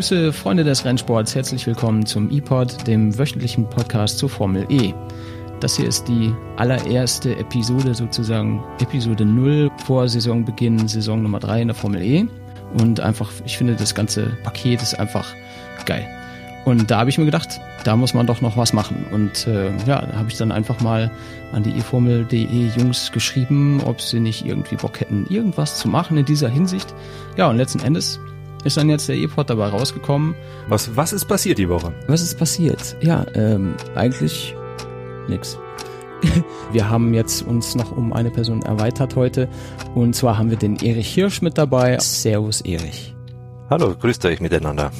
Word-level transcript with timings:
Grüße, 0.00 0.32
Freunde 0.32 0.64
des 0.64 0.86
Rennsports. 0.86 1.34
Herzlich 1.34 1.66
willkommen 1.66 2.06
zum 2.06 2.30
ePod, 2.30 2.86
dem 2.86 3.18
wöchentlichen 3.18 3.68
Podcast 3.68 4.16
zur 4.16 4.30
Formel 4.30 4.64
E. 4.70 4.94
Das 5.60 5.76
hier 5.76 5.86
ist 5.86 6.08
die 6.08 6.32
allererste 6.56 7.36
Episode, 7.36 7.92
sozusagen 7.92 8.64
Episode 8.80 9.26
0 9.26 9.70
vor 9.84 10.08
Saisonbeginn, 10.08 10.88
Saison 10.88 11.22
Nummer 11.22 11.38
3 11.38 11.60
in 11.60 11.68
der 11.68 11.74
Formel 11.74 12.00
E. 12.00 12.26
Und 12.80 13.00
einfach, 13.00 13.30
ich 13.44 13.58
finde, 13.58 13.76
das 13.76 13.94
ganze 13.94 14.28
Paket 14.42 14.80
ist 14.80 14.98
einfach 14.98 15.34
geil. 15.84 16.08
Und 16.64 16.90
da 16.90 17.00
habe 17.00 17.10
ich 17.10 17.18
mir 17.18 17.26
gedacht, 17.26 17.60
da 17.84 17.94
muss 17.94 18.14
man 18.14 18.26
doch 18.26 18.40
noch 18.40 18.56
was 18.56 18.72
machen. 18.72 19.04
Und 19.12 19.46
äh, 19.48 19.68
ja, 19.86 20.00
da 20.00 20.16
habe 20.16 20.30
ich 20.30 20.38
dann 20.38 20.50
einfach 20.50 20.80
mal 20.80 21.10
an 21.52 21.62
die 21.62 21.76
eFormel.de 21.76 22.70
Jungs 22.74 23.12
geschrieben, 23.12 23.82
ob 23.84 24.00
sie 24.00 24.20
nicht 24.20 24.46
irgendwie 24.46 24.76
Bock 24.76 24.98
hätten, 24.98 25.26
irgendwas 25.28 25.76
zu 25.76 25.88
machen 25.88 26.16
in 26.16 26.24
dieser 26.24 26.48
Hinsicht. 26.48 26.94
Ja, 27.36 27.50
und 27.50 27.58
letzten 27.58 27.80
Endes 27.80 28.18
ist 28.64 28.76
dann 28.76 28.88
jetzt 28.88 29.08
der 29.08 29.16
E-Pod 29.16 29.48
dabei 29.50 29.68
rausgekommen. 29.68 30.34
Was, 30.68 30.96
was 30.96 31.12
ist 31.12 31.26
passiert 31.26 31.58
die 31.58 31.68
Woche? 31.68 31.92
Was 32.06 32.22
ist 32.22 32.38
passiert? 32.38 32.96
Ja, 33.00 33.26
ähm, 33.34 33.74
eigentlich 33.94 34.54
nix. 35.28 35.58
Wir 36.72 36.90
haben 36.90 37.14
jetzt 37.14 37.42
uns 37.42 37.74
noch 37.74 37.96
um 37.96 38.12
eine 38.12 38.30
Person 38.30 38.62
erweitert 38.62 39.16
heute. 39.16 39.48
Und 39.94 40.14
zwar 40.14 40.38
haben 40.38 40.50
wir 40.50 40.58
den 40.58 40.76
Erich 40.76 41.12
Hirsch 41.14 41.40
mit 41.40 41.56
dabei. 41.56 41.98
Servus, 41.98 42.60
Erich. 42.60 43.14
Hallo, 43.70 43.94
grüßt 43.96 44.24
euch 44.26 44.40
miteinander. 44.40 44.90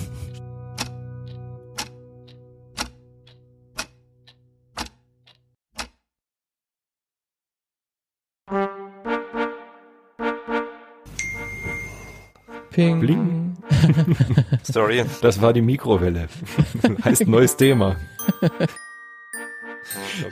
Ping. 12.70 13.00
Bling. 13.00 13.39
Sorry, 14.62 15.04
das 15.22 15.40
war 15.42 15.52
die 15.52 15.62
Mikrowelle. 15.62 16.28
heißt 17.04 17.26
neues 17.26 17.56
Thema. 17.56 17.96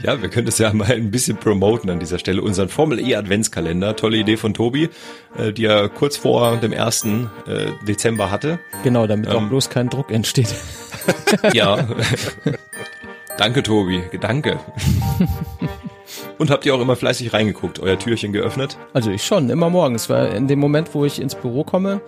Ja, 0.02 0.20
wir 0.22 0.28
können 0.28 0.46
das 0.46 0.58
ja 0.58 0.72
mal 0.72 0.90
ein 0.92 1.10
bisschen 1.10 1.36
promoten 1.36 1.90
an 1.90 1.98
dieser 1.98 2.18
Stelle. 2.18 2.42
Unseren 2.42 2.68
Formel 2.68 3.00
E 3.00 3.16
Adventskalender. 3.16 3.96
Tolle 3.96 4.18
Idee 4.18 4.36
von 4.36 4.54
Tobi, 4.54 4.88
äh, 5.36 5.52
die 5.52 5.64
er 5.64 5.88
kurz 5.88 6.16
vor 6.16 6.58
dem 6.58 6.72
1. 6.72 7.04
Äh, 7.04 7.72
Dezember 7.86 8.30
hatte. 8.30 8.58
Genau, 8.84 9.06
damit 9.06 9.28
auch 9.30 9.40
Ähm. 9.40 9.48
bloß 9.48 9.70
kein 9.70 9.88
Druck 9.88 10.10
entsteht. 10.10 10.54
Ja. 11.54 11.88
Danke, 13.38 13.62
Tobi. 13.62 14.02
Danke. 14.20 14.58
Und 16.38 16.50
habt 16.50 16.64
ihr 16.64 16.74
auch 16.74 16.80
immer 16.80 16.94
fleißig 16.94 17.32
reingeguckt, 17.32 17.80
euer 17.80 17.98
Türchen 17.98 18.32
geöffnet? 18.32 18.78
Also 18.92 19.10
ich 19.10 19.24
schon, 19.24 19.50
immer 19.50 19.70
morgens, 19.70 20.08
weil 20.08 20.32
in 20.34 20.46
dem 20.46 20.60
Moment, 20.60 20.94
wo 20.94 21.04
ich 21.04 21.20
ins 21.20 21.34
Büro 21.34 21.64
komme 21.64 22.00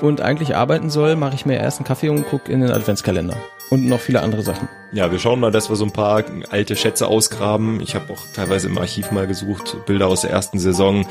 und 0.00 0.20
eigentlich 0.20 0.54
arbeiten 0.54 0.88
soll, 0.88 1.16
mache 1.16 1.34
ich 1.34 1.46
mir 1.46 1.58
erst 1.58 1.78
einen 1.78 1.86
Kaffee 1.86 2.08
und 2.08 2.28
gucke 2.28 2.50
in 2.50 2.60
den 2.60 2.70
Adventskalender. 2.70 3.36
Und 3.70 3.88
noch 3.88 4.00
viele 4.00 4.20
andere 4.20 4.42
Sachen. 4.42 4.68
Ja, 4.92 5.10
wir 5.10 5.18
schauen 5.18 5.40
mal, 5.40 5.50
dass 5.50 5.68
wir 5.68 5.76
so 5.76 5.84
ein 5.84 5.92
paar 5.92 6.22
alte 6.50 6.76
Schätze 6.76 7.08
ausgraben. 7.08 7.80
Ich 7.80 7.94
habe 7.94 8.12
auch 8.12 8.20
teilweise 8.34 8.68
im 8.68 8.78
Archiv 8.78 9.10
mal 9.10 9.26
gesucht, 9.26 9.76
Bilder 9.86 10.06
aus 10.06 10.20
der 10.20 10.30
ersten 10.30 10.58
Saison. 10.58 11.06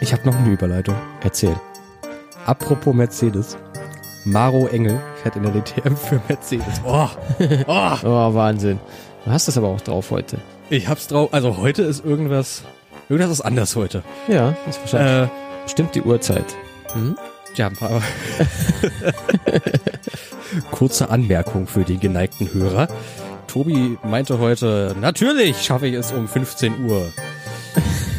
Ich 0.00 0.12
habe 0.12 0.24
noch 0.26 0.36
eine 0.36 0.52
Überleitung. 0.52 0.94
Erzähl. 1.22 1.56
Apropos 2.44 2.94
Mercedes. 2.94 3.56
Maro 4.26 4.66
Engel 4.68 5.00
fährt 5.22 5.36
in 5.36 5.42
der 5.42 5.52
DTM 5.52 5.96
für 5.96 6.20
Mercedes. 6.28 6.80
Oh, 6.86 7.08
oh. 7.66 7.96
Oh, 8.04 8.34
Wahnsinn. 8.34 8.78
Du 9.24 9.30
hast 9.30 9.48
das 9.48 9.56
aber 9.56 9.68
auch 9.68 9.80
drauf 9.80 10.10
heute. 10.10 10.38
Ich 10.70 10.88
hab's 10.88 11.06
drauf. 11.08 11.30
Also 11.32 11.56
heute 11.56 11.82
ist 11.82 12.04
irgendwas. 12.04 12.62
Irgendwas 13.08 13.32
ist 13.32 13.40
anders 13.40 13.76
heute. 13.76 14.02
Ja, 14.28 14.54
ist 14.68 14.80
wahrscheinlich. 14.80 15.28
Äh, 15.28 15.32
Bestimmt 15.64 15.94
die 15.94 16.02
Uhrzeit. 16.02 16.44
hm? 16.92 17.16
Ja, 17.54 17.68
ein 17.68 17.76
paar. 17.76 18.02
Kurze 20.72 21.08
Anmerkung 21.08 21.66
für 21.66 21.84
den 21.84 22.00
geneigten 22.00 22.52
Hörer. 22.52 22.88
Tobi 23.46 23.96
meinte 24.02 24.38
heute, 24.40 24.94
natürlich 25.00 25.62
schaffe 25.62 25.86
ich 25.86 25.94
es 25.94 26.12
um 26.12 26.26
15 26.28 26.84
Uhr. 26.86 27.12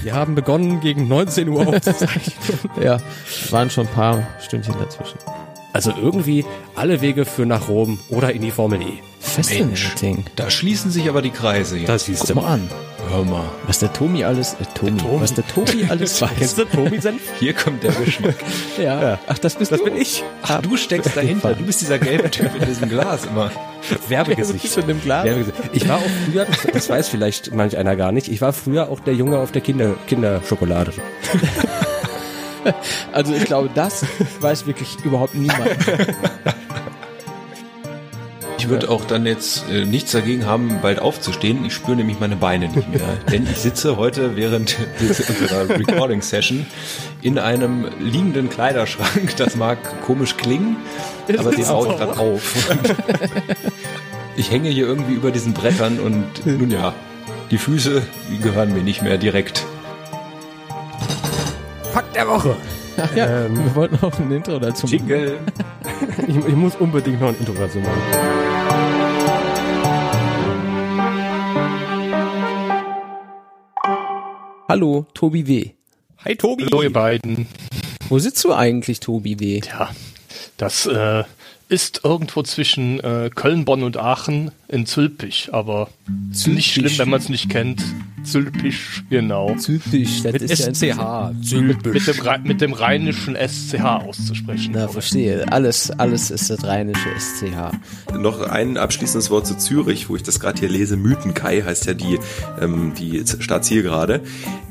Wir 0.03 0.13
haben 0.13 0.33
begonnen 0.35 0.79
gegen 0.79 1.07
19 1.07 1.49
Uhr 1.49 1.67
aufzuzeichnen. 1.67 2.35
Ja, 2.81 2.99
waren 3.51 3.69
schon 3.69 3.87
ein 3.87 3.93
paar 3.93 4.23
Stündchen 4.41 4.75
dazwischen. 4.79 5.17
Also 5.73 5.91
irgendwie 6.01 6.45
alle 6.75 7.01
Wege 7.01 7.25
führen 7.25 7.49
nach 7.49 7.67
Rom 7.67 7.99
oder 8.09 8.31
in 8.33 8.41
die 8.41 8.51
Formel 8.51 8.81
E. 8.81 9.01
Fascinating. 9.35 10.25
Da 10.35 10.49
schließen 10.49 10.91
sich 10.91 11.09
aber 11.09 11.21
die 11.21 11.31
Kreise 11.31 11.77
jetzt. 11.77 11.89
Das 11.89 12.05
siehst 12.05 12.25
Guck 12.27 12.35
mal 12.37 12.45
an, 12.53 12.69
Hör 13.09 13.23
mal, 13.23 13.43
was 13.67 13.77
der 13.79 13.93
Tomi 13.93 14.23
alles, 14.23 14.53
äh, 14.55 14.65
Tomi, 14.73 14.97
Tomi. 14.97 15.21
was 15.21 15.33
der 15.35 15.45
Tobi 15.47 15.85
alles 15.87 16.19
weiß. 16.21 16.29
Kennst 16.39 16.57
du 16.57 16.65
Tobi 16.65 16.99
Senf? 16.99 17.21
hier 17.39 17.53
kommt 17.53 17.83
der 17.83 17.91
Geschmack. 17.91 18.35
Ja. 18.81 19.19
Ach, 19.27 19.37
das 19.37 19.55
bist 19.55 19.71
Das 19.71 19.79
du. 19.79 19.85
bin 19.85 19.95
ich. 19.95 20.23
Ach, 20.41 20.61
du 20.61 20.75
steckst 20.75 21.15
dahinter. 21.15 21.53
Du 21.53 21.63
bist 21.65 21.81
dieser 21.81 21.99
gelbe 21.99 22.31
Typ 22.31 22.49
in 22.59 22.65
diesem 22.65 22.89
Glas 22.89 23.25
immer. 23.25 23.51
Werbegesicht. 24.07 24.75
in 24.77 24.87
dem 24.87 25.01
Glas. 25.01 25.23
Werbegesicht. 25.23 25.57
Ich 25.73 25.87
war 25.87 25.97
auch 25.97 26.01
früher, 26.25 26.45
das, 26.45 26.57
das 26.73 26.89
weiß 26.89 27.07
vielleicht 27.09 27.53
manch 27.53 27.77
einer 27.77 27.95
gar 27.95 28.11
nicht, 28.11 28.27
ich 28.27 28.41
war 28.41 28.51
früher 28.53 28.89
auch 28.89 28.99
der 28.99 29.13
Junge 29.13 29.37
auf 29.37 29.51
der 29.51 29.61
Kinder, 29.61 29.93
Kinderschokolade. 30.07 30.91
Also 33.11 33.33
ich 33.35 33.45
glaube, 33.45 33.69
das 33.75 34.03
weiß 34.39 34.65
wirklich 34.65 34.97
überhaupt 35.03 35.35
niemand. 35.35 35.69
Ich 38.65 38.71
würde 38.71 38.89
auch 38.89 39.05
dann 39.05 39.27
jetzt 39.27 39.69
äh, 39.69 39.85
nichts 39.85 40.11
dagegen 40.13 40.47
haben, 40.47 40.79
bald 40.81 40.97
aufzustehen. 40.97 41.63
Ich 41.65 41.73
spüre 41.75 41.97
nämlich 41.97 42.19
meine 42.19 42.35
Beine 42.35 42.67
nicht 42.67 42.89
mehr. 42.89 42.99
Denn 43.31 43.43
ich 43.43 43.57
sitze 43.57 43.95
heute 43.95 44.35
während 44.35 44.75
unserer 44.99 45.69
Recording-Session 45.69 46.65
in 47.21 47.37
einem 47.37 47.87
liegenden 47.99 48.49
Kleiderschrank. 48.49 49.35
Das 49.37 49.55
mag 49.55 49.77
komisch 50.03 50.35
klingen, 50.35 50.77
aber 51.37 51.51
den 51.51 51.59
ich 51.59 51.67
gerade 51.67 52.17
auf. 52.17 52.67
Ich 54.37 54.51
hänge 54.51 54.67
hier 54.67 54.85
irgendwie 54.85 55.13
über 55.13 55.31
diesen 55.31 55.53
Brettern 55.53 55.97
und 55.97 56.25
nun 56.45 56.69
ja, 56.69 56.93
die 57.51 57.57
Füße 57.57 58.01
die 58.29 58.37
gehören 58.39 58.73
mir 58.73 58.81
nicht 58.83 59.01
mehr 59.01 59.17
direkt. 59.17 59.65
Fakt 61.93 62.13
der 62.17 62.27
Woche. 62.27 62.57
Ach 62.97 63.15
ja, 63.15 63.45
Ähm. 63.45 63.63
wir 63.63 63.75
wollten 63.75 64.05
auch 64.05 64.19
ein 64.19 64.29
Intro 64.31 64.59
dazu 64.59 64.87
machen. 64.87 64.97
Jingle. 64.97 65.39
Ich, 66.27 66.35
ich 66.35 66.55
muss 66.55 66.75
unbedingt 66.75 67.21
noch 67.21 67.29
ein 67.29 67.37
Intro 67.39 67.53
dazu 67.53 67.77
machen. 67.77 68.44
Hallo, 74.75 75.05
Tobi 75.13 75.47
W. 75.47 75.69
Hi 76.25 76.35
Tobi. 76.35 76.65
Hallo 76.65 76.81
ihr 76.81 76.91
beiden. 76.91 77.47
Wo 78.09 78.19
sitzt 78.19 78.43
du 78.43 78.51
eigentlich, 78.51 78.99
Tobi 78.99 79.39
W? 79.39 79.61
Ja, 79.65 79.91
das 80.57 80.85
äh, 80.85 81.23
ist 81.69 82.01
irgendwo 82.03 82.43
zwischen 82.43 82.99
äh, 82.99 83.29
Köln, 83.33 83.63
Bonn 83.63 83.83
und 83.83 83.95
Aachen 83.95 84.51
in 84.67 84.85
Zülpich, 84.85 85.49
aber 85.51 85.89
nicht 86.47 86.73
schlimm, 86.73 86.91
wenn 86.97 87.09
man 87.09 87.19
es 87.19 87.29
nicht 87.29 87.49
kennt. 87.49 87.83
Zülpich, 88.23 88.77
genau. 89.11 89.55
Zülpich, 89.55 90.23
das 90.23 90.33
Mit 90.33 90.41
ist 90.41 90.81
ja 90.81 90.95
SCH. 91.35 91.51
Mit 91.61 91.85
dem, 91.85 92.01
Rhe- 92.23 92.39
mit 92.43 92.59
dem 92.61 92.73
rheinischen 92.73 93.35
SCH 93.35 93.83
auszusprechen. 93.83 94.71
Na, 94.75 94.87
verstehe. 94.87 95.45
Alles, 95.51 95.91
alles 95.91 96.31
ist 96.31 96.49
das 96.49 96.63
rheinische 96.63 97.07
SCH. 97.19 98.17
Noch 98.17 98.41
ein 98.41 98.77
abschließendes 98.77 99.29
Wort 99.29 99.45
zu 99.45 99.55
Zürich, 99.57 100.09
wo 100.09 100.15
ich 100.15 100.23
das 100.23 100.39
gerade 100.39 100.59
hier 100.59 100.69
lese. 100.69 100.97
Mythenkai 100.97 101.61
heißt 101.61 101.85
ja 101.85 101.93
die, 101.93 102.17
ähm, 102.59 102.93
die 102.97 103.23
Startzielgerade. 103.39 104.21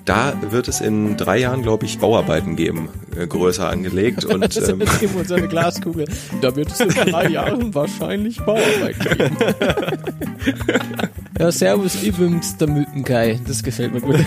Da 0.05 0.35
wird 0.51 0.67
es 0.69 0.81
in 0.81 1.17
drei 1.17 1.39
Jahren, 1.39 1.63
glaube 1.63 1.87
ich, 1.87 1.99
Bauarbeiten 1.99 2.57
geben, 2.57 2.89
äh, 3.17 3.27
größer 3.27 3.71
angelegt. 3.71 4.25
Und 4.25 4.41
Das 4.43 4.57
ist 4.57 4.69
ähm, 4.69 4.83
uns 5.17 5.31
eine 5.31 5.47
Glaskugel. 5.49 6.07
Da 6.43 6.57
wird 6.57 6.73
es 6.73 6.81
in 6.81 6.89
drei 6.89 7.29
Jahren 7.31 7.73
wahrscheinlich 7.73 8.39
Bauarbeit 8.41 8.99
geben. 8.99 9.37
ja, 11.39 11.53
servus 11.53 12.03
übrigens, 12.03 12.57
der 12.57 12.69
Mythenkai. 12.69 13.41
Das 13.47 13.63
gefällt 13.63 13.95
mir 13.95 14.01
gut. 14.01 14.17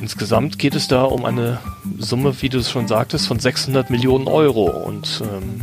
Insgesamt 0.00 0.58
geht 0.58 0.74
es 0.74 0.88
da 0.88 1.04
um 1.04 1.24
eine 1.24 1.58
Summe, 1.98 2.34
wie 2.40 2.48
du 2.48 2.58
es 2.58 2.70
schon 2.70 2.88
sagtest, 2.88 3.26
von 3.26 3.38
600 3.38 3.90
Millionen 3.90 4.28
Euro. 4.28 4.66
Und 4.70 5.22
ähm, 5.22 5.60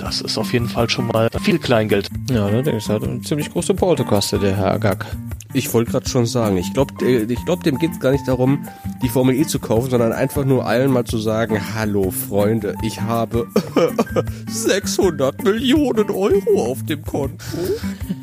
das 0.00 0.20
ist 0.20 0.38
auf 0.38 0.52
jeden 0.52 0.68
Fall 0.68 0.88
schon 0.88 1.06
mal 1.08 1.28
viel 1.42 1.58
Kleingeld. 1.58 2.08
Ja, 2.30 2.50
ne, 2.50 2.62
der 2.62 2.80
hat 2.80 3.02
eine 3.02 3.20
ziemlich 3.20 3.52
große 3.52 3.74
Portokaste, 3.74 4.38
der 4.38 4.56
Herr 4.56 4.72
Agag. 4.72 5.04
Ich 5.52 5.72
wollte 5.74 5.90
gerade 5.90 6.08
schon 6.08 6.26
sagen, 6.26 6.56
ich 6.56 6.72
glaube, 6.72 7.04
ich 7.04 7.44
glaub, 7.44 7.62
dem 7.64 7.78
geht 7.78 7.90
es 7.92 8.00
gar 8.00 8.12
nicht 8.12 8.26
darum, 8.26 8.66
die 9.02 9.08
Formel 9.08 9.34
E 9.34 9.44
zu 9.44 9.58
kaufen, 9.58 9.90
sondern 9.90 10.12
einfach 10.12 10.44
nur 10.44 10.64
allen 10.64 10.92
mal 10.92 11.04
zu 11.04 11.18
sagen, 11.18 11.60
hallo 11.74 12.12
Freunde, 12.12 12.76
ich 12.82 13.00
habe 13.00 13.48
600 14.48 15.42
Millionen 15.42 16.08
Euro 16.10 16.70
auf 16.70 16.84
dem 16.84 17.02
Konto. 17.02 17.44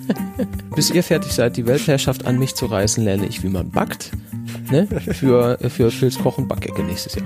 Bis 0.76 0.90
ihr 0.90 1.04
fertig 1.04 1.34
seid, 1.34 1.58
die 1.58 1.68
Weltherrschaft 1.68 2.26
an 2.26 2.40
mich 2.40 2.56
zu 2.56 2.68
reißen, 2.68 3.04
lerne 3.04 3.26
ich, 3.28 3.44
wie 3.44 3.50
man 3.50 3.72
backt. 3.72 4.12
Ne? 4.72 4.88
Für, 4.88 5.58
für 5.70 5.92
Phils 5.92 6.18
Koch- 6.18 6.38
und 6.38 6.48
Backecke 6.48 6.84
nächstes 6.84 7.16
Jahr. 7.16 7.26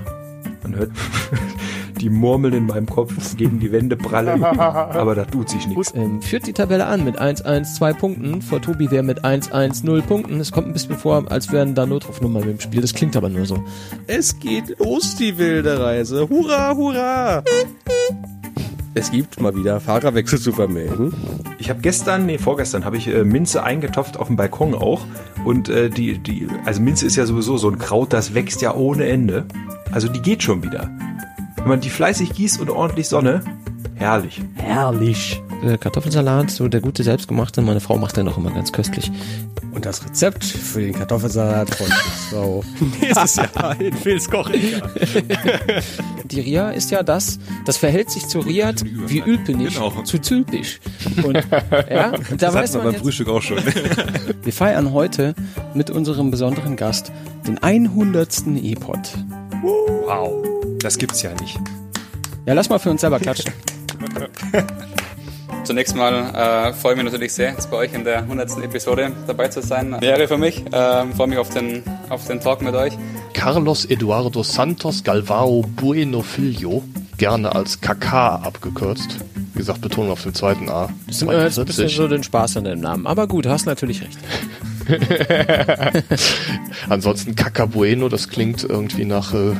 man 0.62 0.74
hört 0.74 0.90
die 2.02 2.10
Murmeln 2.10 2.52
in 2.52 2.66
meinem 2.66 2.86
Kopf 2.86 3.36
gegen 3.36 3.60
die 3.60 3.70
Wände 3.70 3.96
prallen, 3.96 4.42
aber 4.44 5.14
da 5.14 5.24
tut 5.24 5.48
sich 5.48 5.66
nichts. 5.68 5.94
Ähm, 5.94 6.20
führt 6.20 6.46
die 6.46 6.52
Tabelle 6.52 6.86
an 6.86 7.04
mit 7.04 7.20
1-1-2 7.20 7.94
Punkten. 7.94 8.42
Vor 8.42 8.60
Tobi 8.60 8.90
wäre 8.90 9.04
mit 9.04 9.24
1-1-0 9.24 10.02
Punkten. 10.02 10.40
Es 10.40 10.50
kommt 10.50 10.66
ein 10.66 10.72
bisschen 10.72 10.98
vor, 10.98 11.30
als 11.30 11.52
wären 11.52 11.76
da 11.76 11.86
Notrufnummern 11.86 12.50
im 12.50 12.60
Spiel. 12.60 12.80
Das 12.80 12.92
klingt 12.92 13.16
aber 13.16 13.28
nur 13.28 13.46
so. 13.46 13.62
Es 14.08 14.38
geht 14.40 14.78
los, 14.80 15.14
die 15.14 15.38
wilde 15.38 15.78
Reise. 15.80 16.28
Hurra, 16.28 16.74
hurra! 16.74 17.44
Es 18.94 19.10
gibt 19.10 19.40
mal 19.40 19.54
wieder 19.54 19.80
Fahrerwechsel 19.80 20.38
zu 20.38 20.52
vermelden. 20.52 21.14
Ich 21.58 21.70
habe 21.70 21.80
gestern, 21.80 22.26
nee, 22.26 22.36
vorgestern 22.36 22.84
habe 22.84 22.96
ich 22.96 23.08
äh, 23.08 23.24
Minze 23.24 23.62
eingetopft 23.62 24.18
auf 24.18 24.26
dem 24.26 24.36
Balkon 24.36 24.74
auch. 24.74 25.00
Und 25.44 25.68
äh, 25.68 25.88
die, 25.88 26.18
die, 26.18 26.48
also 26.66 26.82
Minze 26.82 27.06
ist 27.06 27.16
ja 27.16 27.24
sowieso 27.24 27.56
so 27.56 27.70
ein 27.70 27.78
Kraut, 27.78 28.12
das 28.12 28.34
wächst 28.34 28.60
ja 28.60 28.74
ohne 28.74 29.06
Ende. 29.06 29.46
Also 29.92 30.08
die 30.08 30.20
geht 30.20 30.42
schon 30.42 30.62
wieder. 30.62 30.90
Wenn 31.62 31.68
man 31.68 31.80
die 31.80 31.90
fleißig 31.90 32.32
gießt 32.34 32.60
und 32.60 32.70
ordentlich 32.70 33.08
Sonne, 33.08 33.42
herrlich. 33.94 34.40
Herrlich. 34.56 35.40
Äh, 35.64 35.78
Kartoffelsalat, 35.78 36.50
so 36.50 36.66
der 36.66 36.80
gute 36.80 37.04
selbstgemachte. 37.04 37.62
Meine 37.62 37.78
Frau 37.80 37.96
macht 37.96 38.16
den 38.16 38.28
auch 38.28 38.36
immer 38.36 38.50
ganz 38.50 38.72
köstlich. 38.72 39.12
Und 39.72 39.86
das 39.86 40.04
Rezept 40.04 40.44
für 40.44 40.80
den 40.80 40.92
Kartoffelsalat 40.92 41.72
von 41.72 41.86
Frau 42.30 42.64
nächstes 43.00 43.36
Jahr 43.36 43.80
in 43.80 43.94
Phils 43.94 44.28
Kochrichter. 44.28 44.90
Die 46.24 46.40
Ria 46.40 46.70
ist 46.70 46.90
ja 46.90 47.02
das, 47.02 47.38
das 47.64 47.76
verhält 47.76 48.10
sich 48.10 48.26
zu 48.26 48.40
Riad 48.40 48.84
wie 49.06 49.20
Ülpenich 49.20 49.74
Genau. 49.74 50.02
zu 50.02 50.18
Zülpich. 50.18 50.80
Und, 51.22 51.36
ja, 51.90 52.10
und 52.10 52.32
da 52.32 52.36
Das 52.36 52.54
weiß 52.54 52.70
hatten 52.70 52.72
wir 52.72 52.78
man 52.78 52.84
beim 52.84 52.92
jetzt, 52.94 53.02
Frühstück 53.02 53.28
auch 53.28 53.42
schon. 53.42 53.58
wir 54.42 54.52
feiern 54.52 54.92
heute 54.92 55.34
mit 55.74 55.90
unserem 55.90 56.30
besonderen 56.32 56.76
Gast 56.76 57.12
den 57.46 57.62
100. 57.62 58.46
E-Pod. 58.62 58.98
wow. 59.62 60.51
Das 60.82 60.98
gibt's 60.98 61.22
ja 61.22 61.30
nicht. 61.40 61.58
Ja, 62.46 62.54
lass 62.54 62.68
mal 62.68 62.78
für 62.78 62.90
uns 62.90 63.00
selber 63.00 63.20
klatschen. 63.20 63.52
Zunächst 65.64 65.94
mal 65.94 66.12
äh, 66.12 66.72
freue 66.72 66.94
ich 66.94 66.96
mich 66.96 67.12
natürlich 67.12 67.32
sehr, 67.32 67.52
jetzt 67.52 67.70
bei 67.70 67.76
euch 67.76 67.94
in 67.94 68.02
der 68.02 68.18
100. 68.18 68.64
Episode 68.64 69.12
dabei 69.28 69.46
zu 69.46 69.62
sein. 69.62 69.96
Ehre 70.00 70.26
für 70.26 70.38
mich. 70.38 70.64
Ähm, 70.72 71.12
freue 71.12 71.28
mich 71.28 71.38
auf 71.38 71.50
den, 71.50 71.84
auf 72.08 72.26
den 72.26 72.40
Talk 72.40 72.62
mit 72.62 72.74
euch. 72.74 72.94
Carlos 73.32 73.84
Eduardo 73.84 74.42
Santos 74.42 75.04
Galvao 75.04 75.64
Bueno 75.76 76.22
Filho, 76.22 76.82
gerne 77.16 77.54
als 77.54 77.80
KK 77.80 78.42
abgekürzt. 78.42 79.18
Wie 79.54 79.58
gesagt, 79.58 79.82
Betonung 79.82 80.10
auf 80.10 80.22
dem 80.22 80.34
zweiten 80.34 80.68
A. 80.68 80.88
Das 81.06 81.16
ist 81.16 81.22
immer 81.22 81.40
jetzt 81.40 81.58
ein 81.58 81.66
bisschen 81.66 81.88
so 81.88 82.08
den 82.08 82.24
Spaß 82.24 82.56
an 82.56 82.64
dem 82.64 82.80
Namen. 82.80 83.06
Aber 83.06 83.28
gut, 83.28 83.46
hast 83.46 83.66
natürlich 83.66 84.02
recht. 84.02 84.18
Ansonsten 86.88 87.36
Caca 87.36 87.66
Bueno, 87.66 88.08
das 88.08 88.28
klingt 88.28 88.64
irgendwie 88.64 89.04
nach 89.04 89.32
äh, 89.32 89.52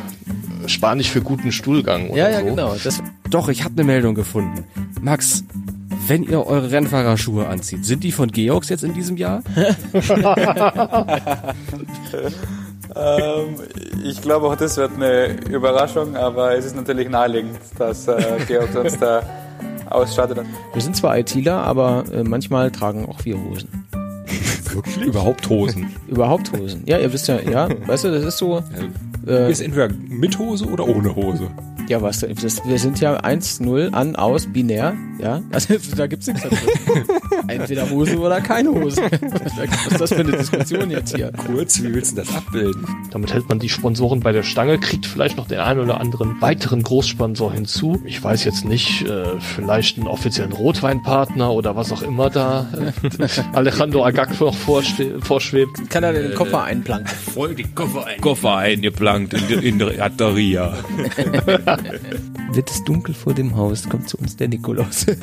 Spanisch 0.66 1.10
für 1.10 1.20
guten 1.20 1.52
Stuhlgang 1.52 2.08
oder 2.10 2.18
Ja, 2.18 2.30
ja, 2.30 2.40
so. 2.40 2.46
genau. 2.46 2.74
Das, 2.82 3.02
Doch, 3.30 3.48
ich 3.48 3.64
habe 3.64 3.74
eine 3.74 3.84
Meldung 3.84 4.14
gefunden. 4.14 4.64
Max, 5.00 5.44
wenn 6.06 6.22
ihr 6.22 6.46
eure 6.46 6.70
Rennfahrerschuhe 6.70 7.46
anzieht, 7.48 7.84
sind 7.84 8.04
die 8.04 8.12
von 8.12 8.30
Georgs 8.30 8.68
jetzt 8.68 8.84
in 8.84 8.94
diesem 8.94 9.16
Jahr? 9.16 9.42
Ähm, 12.94 13.54
ich 14.04 14.20
glaube 14.20 14.48
auch 14.48 14.56
das 14.56 14.76
wird 14.76 14.92
eine 14.96 15.28
Überraschung, 15.48 16.14
aber 16.14 16.54
es 16.56 16.66
ist 16.66 16.76
natürlich 16.76 17.08
naheliegend, 17.08 17.58
dass 17.78 18.06
äh, 18.06 18.20
Georg 18.46 18.74
uns 18.74 18.98
da 18.98 19.22
ausstattet. 19.88 20.40
wir 20.74 20.82
sind 20.82 20.94
zwar 20.96 21.16
ITler, 21.18 21.62
aber 21.64 22.04
äh, 22.12 22.22
manchmal 22.22 22.70
tragen 22.70 23.06
auch 23.08 23.24
wir 23.24 23.38
Hosen. 23.42 23.86
Überhaupt 25.02 25.48
Hosen. 25.48 25.90
Überhaupt 26.08 26.52
Hosen. 26.52 26.82
Ja, 26.86 26.98
ihr 26.98 27.12
wisst 27.12 27.28
ja, 27.28 27.40
ja, 27.40 27.68
weißt 27.86 28.04
du, 28.04 28.10
das 28.10 28.24
ist 28.24 28.38
so. 28.38 28.62
Äh, 29.26 29.50
Ist 29.50 29.60
entweder 29.60 29.88
mit 30.08 30.38
Hose 30.38 30.66
oder 30.66 30.86
ohne 30.88 31.14
Hose. 31.14 31.50
Ja, 31.88 32.00
was, 32.02 32.20
das, 32.20 32.64
wir 32.64 32.78
sind 32.78 33.00
ja 33.00 33.20
1-0 33.20 33.92
an, 33.92 34.16
aus, 34.16 34.46
binär, 34.46 34.94
ja. 35.20 35.40
Also 35.50 35.74
da 35.96 36.06
gibt's 36.06 36.26
nichts 36.26 36.42
dazwischen. 36.42 37.04
Entweder 37.48 37.90
Hose 37.90 38.18
oder 38.18 38.40
keine 38.40 38.70
Hose. 38.70 39.02
Was 39.02 39.92
ist 39.92 40.00
das 40.00 40.10
für 40.12 40.20
eine 40.20 40.32
Diskussion 40.32 40.90
jetzt 40.90 41.14
hier? 41.14 41.32
Kurz, 41.32 41.82
wie 41.82 41.92
willst 41.92 42.12
du 42.16 42.22
das 42.22 42.34
abbilden? 42.34 42.86
Damit 43.10 43.34
hält 43.34 43.48
man 43.48 43.58
die 43.58 43.68
Sponsoren 43.68 44.20
bei 44.20 44.32
der 44.32 44.42
Stange, 44.42 44.78
kriegt 44.78 45.06
vielleicht 45.06 45.36
noch 45.36 45.48
den 45.48 45.58
einen 45.58 45.80
oder 45.80 46.00
anderen 46.00 46.40
weiteren 46.40 46.82
Großsponsor 46.82 47.52
hinzu. 47.52 48.00
Ich 48.04 48.22
weiß 48.22 48.44
jetzt 48.44 48.64
nicht, 48.64 49.02
äh, 49.08 49.24
vielleicht 49.40 49.98
einen 49.98 50.06
offiziellen 50.06 50.52
Rotweinpartner 50.52 51.50
oder 51.52 51.76
was 51.76 51.92
auch 51.92 52.02
immer 52.02 52.30
da 52.30 52.68
äh, 53.18 53.28
Alejandro 53.52 54.04
Agag 54.04 54.38
noch 54.40 54.54
vorschwe- 54.54 55.22
vorschwebt. 55.22 55.90
Kann 55.90 56.04
er 56.04 56.12
den 56.12 56.34
Koffer 56.34 56.62
einplanken? 56.62 57.08
Voll 57.08 57.54
die 57.54 57.64
Koffer, 57.64 58.06
ein. 58.06 58.20
Koffer 58.20 58.56
eingeplankt 58.56 59.34
in, 59.34 59.48
der- 59.48 59.62
in 59.62 59.78
der 59.78 60.02
Atteria. 60.04 60.74
Wird 62.52 62.70
es 62.70 62.84
dunkel 62.84 63.14
vor 63.14 63.34
dem 63.34 63.56
Haus, 63.56 63.88
kommt 63.88 64.08
zu 64.08 64.18
uns 64.18 64.36
der 64.36 64.48
Nikolaus. 64.48 65.06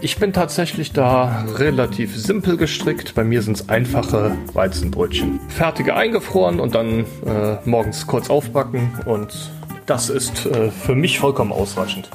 Ich 0.00 0.18
bin 0.18 0.34
tatsächlich 0.34 0.92
da 0.92 1.46
relativ 1.56 2.14
simpel 2.14 2.58
gestrickt. 2.58 3.14
Bei 3.14 3.24
mir 3.24 3.40
sind 3.40 3.56
es 3.56 3.68
einfache 3.70 4.36
Weizenbrötchen. 4.52 5.40
Fertige 5.48 5.96
eingefroren 5.96 6.60
und 6.60 6.74
dann 6.74 7.06
äh, 7.24 7.56
morgens 7.64 8.06
kurz 8.06 8.28
aufbacken 8.28 8.90
und 9.06 9.50
das 9.86 10.10
ist 10.10 10.46
äh, 10.46 10.70
für 10.70 10.94
mich 10.94 11.18
vollkommen 11.18 11.52
ausreichend. 11.52 12.10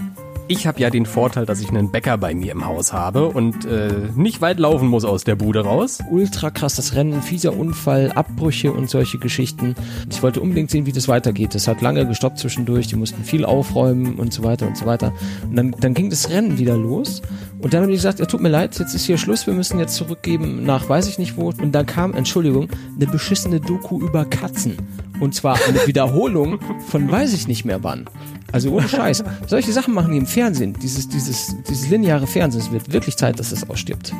Ich 0.51 0.65
habe 0.65 0.79
ja 0.79 0.89
den 0.89 1.05
Vorteil, 1.05 1.45
dass 1.45 1.61
ich 1.61 1.69
einen 1.69 1.91
Bäcker 1.91 2.17
bei 2.17 2.33
mir 2.33 2.51
im 2.53 2.65
Haus 2.65 2.91
habe 2.91 3.27
und 3.27 3.65
äh, 3.65 4.09
nicht 4.15 4.41
weit 4.41 4.57
laufen 4.57 4.87
muss 4.87 5.05
aus 5.05 5.23
der 5.23 5.35
Bude 5.35 5.59
raus. 5.59 5.99
Ultra 6.09 6.49
krass, 6.49 6.75
das 6.75 6.95
Rennen, 6.95 7.21
fieser 7.21 7.55
Unfall, 7.55 8.11
Abbrüche 8.13 8.73
und 8.73 8.89
solche 8.89 9.19
Geschichten. 9.19 9.75
Ich 10.09 10.23
wollte 10.23 10.41
unbedingt 10.41 10.71
sehen, 10.71 10.87
wie 10.87 10.91
das 10.91 11.07
weitergeht. 11.07 11.53
Das 11.53 11.67
hat 11.67 11.81
lange 11.81 12.07
gestoppt 12.07 12.39
zwischendurch, 12.39 12.87
die 12.87 12.95
mussten 12.95 13.23
viel 13.23 13.45
aufräumen 13.45 14.15
und 14.15 14.33
so 14.33 14.43
weiter 14.43 14.65
und 14.65 14.75
so 14.75 14.87
weiter. 14.87 15.13
Und 15.43 15.55
dann, 15.55 15.75
dann 15.79 15.93
ging 15.93 16.09
das 16.09 16.31
Rennen 16.31 16.57
wieder 16.57 16.75
los. 16.75 17.21
Und 17.59 17.73
dann 17.73 17.81
haben 17.81 17.89
die 17.89 17.95
gesagt, 17.95 18.19
ja, 18.19 18.25
tut 18.25 18.41
mir 18.41 18.49
leid, 18.49 18.79
jetzt 18.79 18.93
ist 18.93 19.05
hier 19.05 19.17
Schluss, 19.17 19.45
wir 19.45 19.53
müssen 19.53 19.79
jetzt 19.79 19.95
zurückgeben 19.95 20.63
nach 20.63 20.87
weiß 20.87 21.07
ich 21.07 21.19
nicht 21.19 21.35
wo. 21.35 21.49
Und 21.49 21.73
dann 21.73 21.85
kam, 21.85 22.13
Entschuldigung, 22.13 22.69
eine 22.95 23.05
beschissene 23.05 23.59
Doku 23.59 23.99
über 23.99 24.25
Katzen. 24.25 24.77
Und 25.19 25.35
zwar 25.35 25.59
eine 25.67 25.85
Wiederholung 25.85 26.59
von 26.87 27.11
weiß 27.11 27.33
ich 27.33 27.47
nicht 27.47 27.65
mehr 27.65 27.83
wann. 27.83 28.09
Also 28.51 28.71
ohne 28.71 28.87
Scheiß. 28.87 29.23
Solche 29.47 29.73
Sachen 29.73 29.93
machen 29.93 30.13
die 30.13 30.17
im 30.17 30.25
Fernsehen. 30.25 30.73
Dieses, 30.81 31.09
dieses, 31.09 31.55
dieses 31.67 31.89
lineare 31.89 32.27
Fernsehen. 32.27 32.61
Es 32.61 32.71
wird 32.71 32.93
wirklich 32.93 33.17
Zeit, 33.17 33.39
dass 33.39 33.51
es 33.51 33.69
ausstirbt. 33.69 34.13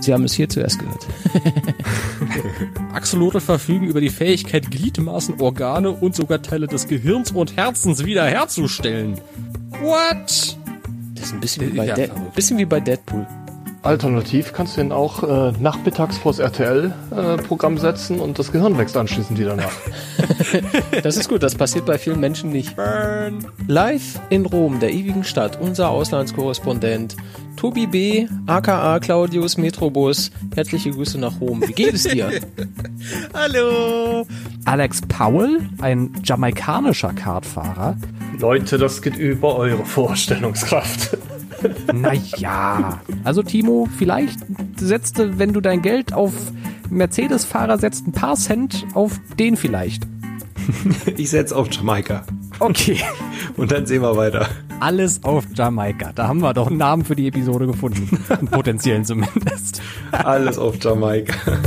Sie 0.00 0.12
haben 0.12 0.24
es 0.24 0.34
hier 0.34 0.48
zuerst 0.48 0.78
gehört. 0.78 1.06
Axolotl 2.92 3.40
verfügen 3.40 3.88
über 3.88 4.00
die 4.00 4.10
Fähigkeit, 4.10 4.70
Gliedmaßen, 4.70 5.40
Organe 5.40 5.90
und 5.90 6.14
sogar 6.14 6.40
Teile 6.40 6.66
des 6.66 6.86
Gehirns 6.86 7.32
und 7.32 7.56
Herzens 7.56 8.04
wiederherzustellen. 8.04 9.20
What? 9.80 10.57
Das 11.18 11.28
ist 11.28 11.34
ein 11.34 11.40
bisschen 11.40 11.72
wie 11.72 11.76
bei, 11.76 11.86
Ja, 11.86 11.94
De 11.94 12.10
bisschen 12.34 12.58
wie 12.58 12.64
bei 12.64 12.80
Deadpool. 12.80 13.26
Alternativ 13.82 14.52
kannst 14.52 14.76
du 14.76 14.80
ihn 14.80 14.90
auch 14.92 15.22
äh, 15.22 15.52
nachmittags 15.60 16.18
vors 16.18 16.40
RTL-Programm 16.40 17.78
setzen 17.78 18.18
und 18.18 18.38
das 18.38 18.50
Gehirn 18.50 18.76
wächst 18.76 18.96
anschließend 18.96 19.38
wieder 19.38 19.56
nach. 19.56 19.72
Das 21.02 21.16
ist 21.16 21.28
gut, 21.28 21.42
das 21.42 21.54
passiert 21.54 21.86
bei 21.86 21.96
vielen 21.98 22.18
Menschen 22.18 22.50
nicht. 22.50 22.74
Live 23.66 24.20
in 24.30 24.46
Rom, 24.46 24.80
der 24.80 24.92
ewigen 24.92 25.22
Stadt, 25.22 25.60
unser 25.60 25.90
Auslandskorrespondent 25.90 27.16
Tobi 27.56 27.86
B., 27.86 28.26
aka 28.46 28.98
Claudius 29.00 29.56
Metrobus. 29.58 30.30
Herzliche 30.54 30.90
Grüße 30.90 31.18
nach 31.18 31.40
Rom. 31.40 31.62
Wie 31.66 31.72
geht 31.72 31.94
es 31.94 32.02
dir? 32.04 32.30
Hallo! 33.34 34.26
Alex 34.64 35.02
Powell, 35.02 35.60
ein 35.80 36.12
jamaikanischer 36.24 37.12
Kartfahrer. 37.12 37.96
Leute, 38.38 38.78
das 38.78 39.02
geht 39.02 39.16
über 39.16 39.56
eure 39.56 39.84
Vorstellungskraft. 39.84 41.16
Naja. 41.92 43.00
Also 43.24 43.42
Timo, 43.42 43.88
vielleicht 43.98 44.38
setzt 44.76 45.18
du, 45.18 45.40
wenn 45.40 45.52
du 45.52 45.60
dein 45.60 45.82
Geld 45.82 46.12
auf 46.12 46.32
Mercedes-Fahrer 46.88 47.78
setzt, 47.78 48.06
ein 48.06 48.12
paar 48.12 48.36
Cent 48.36 48.86
auf 48.94 49.18
den 49.40 49.56
vielleicht. 49.56 50.06
Ich 51.16 51.30
setz 51.30 51.50
auf 51.50 51.68
Jamaika. 51.72 52.24
Okay. 52.60 53.00
Und 53.56 53.72
dann 53.72 53.86
sehen 53.86 54.02
wir 54.02 54.16
weiter. 54.16 54.46
Alles 54.78 55.24
auf 55.24 55.46
Jamaika. 55.52 56.12
Da 56.14 56.28
haben 56.28 56.38
wir 56.40 56.54
doch 56.54 56.68
einen 56.68 56.76
Namen 56.76 57.04
für 57.04 57.16
die 57.16 57.26
Episode 57.26 57.66
gefunden. 57.66 58.24
Einen 58.28 58.46
potenziellen 58.46 59.04
zumindest. 59.04 59.82
Alles 60.12 60.58
auf 60.58 60.76
Jamaika. 60.80 61.58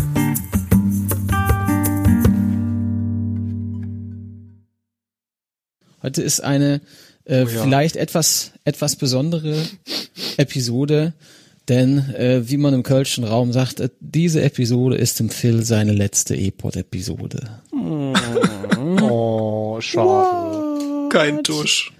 Heute 6.01 6.21
ist 6.21 6.41
eine 6.41 6.81
äh, 7.25 7.45
vielleicht 7.45 7.95
etwas, 7.95 8.51
etwas 8.65 8.95
besondere 8.95 9.55
Episode, 10.37 11.13
denn 11.69 12.13
äh, 12.15 12.49
wie 12.49 12.57
man 12.57 12.73
im 12.73 12.83
Kölschen 12.83 13.23
Raum 13.23 13.53
sagt, 13.53 13.79
äh, 13.79 13.89
diese 13.99 14.41
Episode 14.41 14.97
ist 14.97 15.19
im 15.19 15.29
Phil 15.29 15.63
seine 15.63 15.93
letzte 15.93 16.35
E-Pod-Episode. 16.35 17.61
Oh, 19.03 19.79
schade. 19.79 21.09
Kein 21.09 21.43
Tusch. 21.43 21.91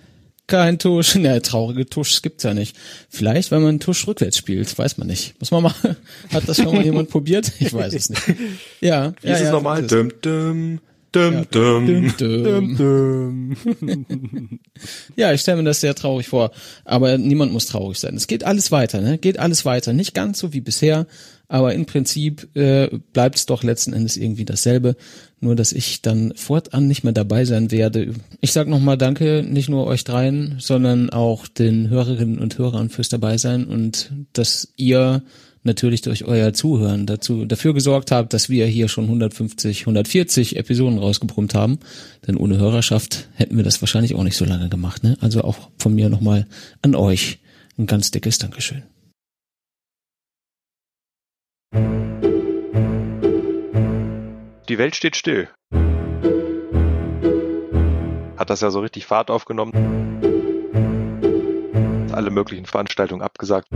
Kein 0.47 0.79
Tusch, 0.79 1.15
ne, 1.15 1.41
traurige 1.41 1.85
Tuschs 1.85 2.21
gibt's 2.21 2.43
ja 2.43 2.53
nicht. 2.53 2.75
Vielleicht, 3.09 3.51
wenn 3.51 3.61
man 3.61 3.69
einen 3.69 3.79
Tusch 3.79 4.05
rückwärts 4.07 4.37
spielt, 4.37 4.77
weiß 4.77 4.97
man 4.97 5.07
nicht. 5.07 5.39
Muss 5.39 5.51
man 5.51 5.63
mal, 5.63 5.73
hat 6.33 6.47
das 6.47 6.57
schon 6.57 6.75
mal 6.75 6.83
jemand 6.83 7.09
probiert? 7.09 7.51
Ich 7.59 7.73
weiß 7.73 7.93
es 7.93 8.09
nicht. 8.09 8.21
Ja. 8.81 9.13
Wie 9.21 9.27
ja, 9.27 9.35
ist 9.35 9.41
es 9.41 9.49
ja, 9.49 9.75
ist 9.75 9.91
Dum, 9.91 10.11
dum, 10.21 10.79
Dum, 11.11 11.45
dum. 11.51 12.13
Dum, 12.17 12.77
dum. 12.77 13.57
ja, 15.17 15.33
ich 15.33 15.41
stelle 15.41 15.57
mir 15.57 15.65
das 15.65 15.81
sehr 15.81 15.93
traurig 15.93 16.29
vor, 16.29 16.51
aber 16.85 17.17
niemand 17.17 17.51
muss 17.51 17.65
traurig 17.65 17.99
sein. 17.99 18.15
Es 18.15 18.27
geht 18.27 18.45
alles 18.45 18.71
weiter, 18.71 19.01
ne? 19.01 19.17
Geht 19.17 19.37
alles 19.37 19.65
weiter. 19.65 19.91
Nicht 19.91 20.13
ganz 20.13 20.39
so 20.39 20.53
wie 20.53 20.61
bisher, 20.61 21.07
aber 21.49 21.73
im 21.73 21.85
Prinzip 21.85 22.55
äh, 22.55 22.87
bleibt 23.11 23.35
es 23.35 23.45
doch 23.45 23.61
letzten 23.61 23.91
Endes 23.91 24.15
irgendwie 24.15 24.45
dasselbe. 24.45 24.95
Nur, 25.41 25.55
dass 25.57 25.73
ich 25.73 26.01
dann 26.01 26.31
fortan 26.37 26.87
nicht 26.87 27.03
mehr 27.03 27.11
dabei 27.11 27.43
sein 27.43 27.71
werde. 27.71 28.13
Ich 28.39 28.53
sag 28.53 28.69
nochmal 28.69 28.97
Danke, 28.97 29.43
nicht 29.45 29.67
nur 29.67 29.87
euch 29.87 30.05
dreien, 30.05 30.55
sondern 30.59 31.09
auch 31.09 31.49
den 31.49 31.89
Hörerinnen 31.89 32.39
und 32.39 32.57
Hörern 32.57 32.89
fürs 32.89 33.09
Dabeisein 33.09 33.65
und 33.65 34.13
dass 34.31 34.69
ihr 34.77 35.23
natürlich 35.63 36.01
durch 36.01 36.25
euer 36.25 36.53
Zuhören 36.53 37.05
dazu 37.05 37.45
dafür 37.45 37.73
gesorgt 37.73 38.11
habt, 38.11 38.33
dass 38.33 38.49
wir 38.49 38.65
hier 38.65 38.87
schon 38.87 39.05
150, 39.05 39.81
140 39.81 40.57
Episoden 40.57 40.97
rausgebrummt 40.97 41.53
haben. 41.53 41.79
Denn 42.27 42.37
ohne 42.37 42.57
Hörerschaft 42.57 43.29
hätten 43.35 43.57
wir 43.57 43.63
das 43.63 43.81
wahrscheinlich 43.81 44.15
auch 44.15 44.23
nicht 44.23 44.37
so 44.37 44.45
lange 44.45 44.69
gemacht. 44.69 45.03
Ne? 45.03 45.17
Also 45.21 45.43
auch 45.43 45.69
von 45.77 45.93
mir 45.93 46.09
nochmal 46.09 46.47
an 46.81 46.95
euch 46.95 47.39
ein 47.77 47.85
ganz 47.85 48.11
dickes 48.11 48.37
Dankeschön. 48.37 48.83
Die 54.69 54.77
Welt 54.77 54.95
steht 54.95 55.15
still. 55.15 55.49
Hat 58.37 58.49
das 58.49 58.61
ja 58.61 58.71
so 58.71 58.79
richtig 58.79 59.05
Fahrt 59.05 59.29
aufgenommen. 59.29 59.71
Alle 62.11 62.31
möglichen 62.31 62.65
Veranstaltungen 62.65 63.21
abgesagt. 63.21 63.67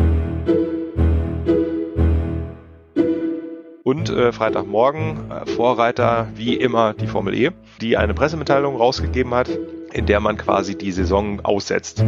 Und 3.85 4.09
äh, 4.09 4.31
Freitagmorgen 4.31 5.29
äh, 5.29 5.45
Vorreiter 5.45 6.27
wie 6.33 6.55
immer 6.55 6.95
die 6.95 7.05
Formel 7.05 7.35
E, 7.35 7.51
die 7.81 7.97
eine 7.97 8.15
Pressemitteilung 8.15 8.77
rausgegeben 8.77 9.35
hat, 9.35 9.47
in 9.93 10.07
der 10.07 10.19
man 10.21 10.37
quasi 10.37 10.75
die 10.75 10.91
Saison 10.91 11.45
aussetzt. 11.45 12.03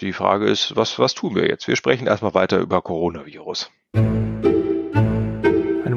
Die 0.00 0.12
Frage 0.12 0.46
ist, 0.46 0.74
was, 0.74 0.98
was 0.98 1.14
tun 1.14 1.36
wir 1.36 1.46
jetzt? 1.46 1.68
Wir 1.68 1.76
sprechen 1.76 2.08
erstmal 2.08 2.34
weiter 2.34 2.58
über 2.58 2.82
Coronavirus. 2.82 3.70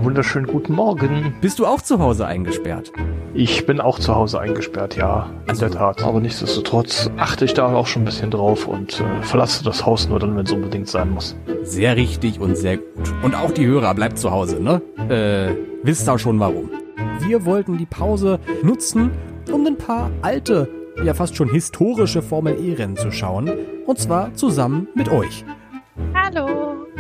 Einen 0.04 0.10
wunderschönen 0.10 0.48
guten 0.48 0.74
Morgen. 0.74 1.34
Bist 1.40 1.60
du 1.60 1.66
auch 1.66 1.82
zu 1.82 1.98
Hause 1.98 2.28
eingesperrt? 2.28 2.92
Ich 3.34 3.66
bin 3.66 3.80
auch 3.80 4.00
zu 4.00 4.14
Hause 4.14 4.38
eingesperrt, 4.38 4.98
ja, 4.98 5.30
in 5.48 5.58
der 5.58 5.72
Tat. 5.72 6.04
Aber 6.04 6.20
nichtsdestotrotz 6.20 7.10
achte 7.16 7.46
ich 7.46 7.54
da 7.54 7.74
auch 7.74 7.88
schon 7.88 8.02
ein 8.02 8.06
bisschen 8.06 8.30
drauf 8.30 8.68
und 8.68 9.00
äh, 9.00 9.24
verlasse 9.24 9.64
das 9.64 9.86
Haus 9.86 10.10
nur 10.10 10.20
dann, 10.20 10.36
wenn 10.36 10.46
es 10.46 10.52
unbedingt 10.52 10.90
sein 10.90 11.10
muss. 11.10 11.38
Sehr 11.64 11.96
richtig 11.96 12.42
und 12.42 12.58
sehr 12.58 12.80
gut. 12.80 13.14
Und 13.24 13.34
auch 13.34 13.52
die 13.52 13.66
Hörer 13.66 13.96
bleibt 13.96 14.20
zu 14.20 14.30
Hause, 14.30 14.62
ne? 14.62 14.82
Äh, 15.08 15.56
wisst 15.84 16.10
auch 16.10 16.20
schon 16.20 16.38
warum. 16.38 16.70
Wir 17.20 17.46
wollten 17.46 17.78
die 17.78 17.86
Pause 17.86 18.42
nutzen, 18.62 19.10
um 19.54 19.66
ein 19.66 19.78
paar 19.78 20.12
alte, 20.22 20.68
ja 21.02 21.14
fast 21.14 21.38
schon 21.38 21.50
historische 21.50 22.22
Formel 22.22 22.58
E-Rennen 22.62 22.98
zu 22.98 23.10
schauen. 23.10 23.50
Und 23.86 24.00
zwar 24.00 24.34
zusammen 24.34 24.90
mit 24.96 25.08
euch. 25.08 25.46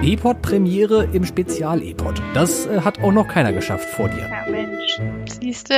E-Pod-Premiere 0.03 1.07
im 1.13 1.23
Spezial-E-Pod. 1.23 2.21
Das 2.33 2.65
äh, 2.67 2.81
hat 2.81 3.01
auch 3.01 3.11
noch 3.13 3.27
keiner 3.27 3.53
geschafft 3.53 3.85
vor 3.87 4.09
dir. 4.09 4.27
Ja, 4.29 4.51
Mensch. 4.51 4.99
Siehste, 5.39 5.73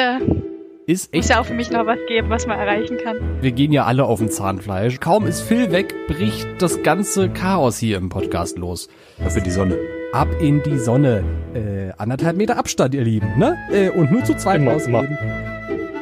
Ist 0.88 1.13
muss 1.13 1.22
echt. 1.25 1.29
ja 1.29 1.39
auch 1.41 1.46
für 1.46 1.53
mich 1.53 1.70
noch 1.72 1.86
was 1.86 2.00
geben, 2.08 2.29
was 2.29 2.48
man 2.48 2.58
erreichen 2.60 2.98
kann. 3.03 3.17
Wir 3.41 3.51
gehen 3.51 3.72
ja 3.72 3.86
alle 3.86 4.05
auf 4.05 4.20
dem 4.20 4.29
Zahnfleisch. 4.29 5.00
Kaum 5.00 5.27
ist 5.27 5.41
Phil 5.41 5.72
weg, 5.72 5.94
bricht 6.08 6.48
das 6.60 6.82
ganze 6.82 7.29
Chaos 7.29 7.77
hier 7.77 7.98
im 7.98 8.10
Podcast 8.10 8.58
los. 8.58 8.88
Dafür 9.24 9.44
die 9.44 9.51
Sonne. 9.51 9.77
Ab 10.12 10.29
in 10.39 10.63
die 10.63 10.79
Sonne. 10.79 11.24
Äh, 11.53 11.91
anderthalb 11.98 12.36
Meter 12.38 12.58
Abstand, 12.58 12.96
ihr 12.96 13.03
Lieben, 13.03 13.38
ne? 13.38 13.58
Äh, 13.72 13.89
und 13.89 14.12
nur 14.12 14.24
zu 14.24 14.34
zweit 14.36 14.58
Immer, 14.62 14.74
rausgehen. 14.74 15.17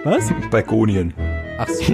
Was? 0.06 0.32
Balkonien. 0.50 1.14
Ach 1.58 1.68
so. 1.68 1.94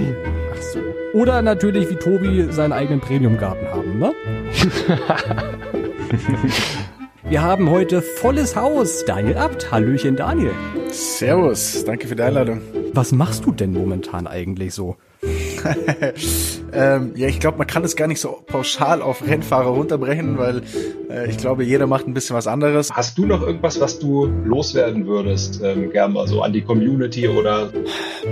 Ach 0.52 0.62
so. 0.62 0.78
Oder 1.12 1.42
natürlich 1.42 1.90
wie 1.90 1.96
Tobi 1.96 2.46
seinen 2.50 2.72
eigenen 2.72 3.00
Premiumgarten 3.00 3.66
haben, 3.68 3.98
ne? 3.98 4.12
Wir 7.28 7.42
haben 7.42 7.70
heute 7.70 8.02
volles 8.02 8.56
Haus. 8.56 9.04
Daniel 9.04 9.36
Abt. 9.36 9.70
Hallöchen, 9.70 10.16
Daniel. 10.16 10.52
Servus, 10.90 11.84
danke 11.84 12.08
für 12.08 12.16
die 12.16 12.22
Einladung. 12.22 12.60
Was 12.92 13.12
machst 13.12 13.44
du 13.44 13.52
denn 13.52 13.72
momentan 13.72 14.26
eigentlich 14.26 14.74
so? 14.74 14.96
Ähm, 16.72 17.12
ja, 17.16 17.28
ich 17.28 17.40
glaube, 17.40 17.58
man 17.58 17.66
kann 17.66 17.84
es 17.84 17.96
gar 17.96 18.06
nicht 18.06 18.20
so 18.20 18.42
pauschal 18.46 19.02
auf 19.02 19.26
Rennfahrer 19.26 19.70
runterbrechen, 19.70 20.38
weil 20.38 20.62
äh, 21.08 21.28
ich 21.28 21.38
glaube, 21.38 21.64
jeder 21.64 21.86
macht 21.86 22.06
ein 22.06 22.14
bisschen 22.14 22.36
was 22.36 22.46
anderes. 22.46 22.90
Hast 22.92 23.18
du 23.18 23.26
noch 23.26 23.42
irgendwas, 23.42 23.80
was 23.80 23.98
du 23.98 24.26
loswerden 24.44 25.06
würdest? 25.06 25.60
Ähm, 25.62 25.90
gern 25.90 26.12
mal 26.12 26.28
so 26.28 26.42
an 26.42 26.52
die 26.52 26.62
Community 26.62 27.26
oder 27.28 27.72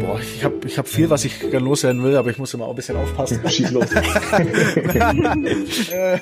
Boah, 0.01 0.21
ich 0.21 0.45
habe 0.45 0.55
ich 0.67 0.77
hab 0.79 0.87
viel, 0.87 1.11
was 1.11 1.25
ich 1.25 1.41
gerne 1.41 1.65
loswerden 1.65 2.05
will, 2.05 2.17
aber 2.17 2.31
ich 2.31 2.39
muss 2.39 2.55
immer 2.55 2.67
auch 2.67 2.71
ein 2.71 2.77
bisschen 2.77 2.97
aufpassen. 2.97 3.41
schieß 3.49 3.73
los. 3.73 3.87
äh, 5.93 6.19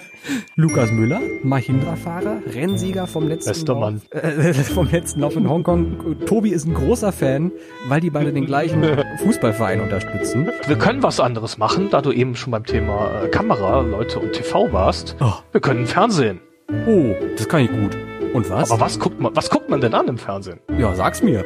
Lukas 0.57 0.91
Müller, 0.91 1.21
Mahindra-Fahrer, 1.43 2.39
Rennsieger 2.53 3.07
vom 3.07 3.29
letzten 3.29 3.51
Bester 3.51 3.75
Lauf, 3.75 3.81
Mann. 3.81 4.01
Äh, 4.11 4.55
vom 4.55 4.91
letzten 4.91 5.21
Lauf 5.21 5.37
in 5.37 5.49
Hongkong. 5.49 6.17
Tobi 6.27 6.51
ist 6.51 6.67
ein 6.67 6.75
großer 6.75 7.13
Fan, 7.13 7.53
weil 7.89 8.01
die 8.01 8.11
beide 8.11 8.33
den 8.33 8.47
gleichen 8.47 8.85
Fußballverein 9.23 9.81
unterstützen. 9.81 10.49
Wir 10.67 10.77
können 10.77 11.03
was 11.03 11.21
anderes 11.21 11.59
machen, 11.59 11.89
da 11.91 12.03
du 12.07 12.13
eben 12.13 12.35
schon 12.37 12.53
beim 12.53 12.65
Thema 12.65 13.25
äh, 13.25 13.29
Kamera, 13.29 13.81
Leute 13.81 14.19
und 14.21 14.33
TV 14.33 14.73
warst. 14.73 15.17
Oh. 15.21 15.35
Wir 15.53 15.61
können 15.61 15.87
Fernsehen. 15.87 16.41
Oh, 16.87 17.15
das 17.37 17.49
kann 17.49 17.65
ich 17.65 17.71
gut. 17.71 17.97
Und 18.33 18.49
was? 18.51 18.71
Aber 18.71 18.81
was 18.81 18.99
guckt 18.99 19.21
man, 19.21 19.35
was 19.35 19.51
guckt 19.51 19.69
man 19.69 19.81
denn 19.81 19.95
an 19.95 20.09
im 20.09 20.19
Fernsehen? 20.19 20.61
Ja, 20.79 20.95
sag's 20.95 21.23
mir. 21.23 21.45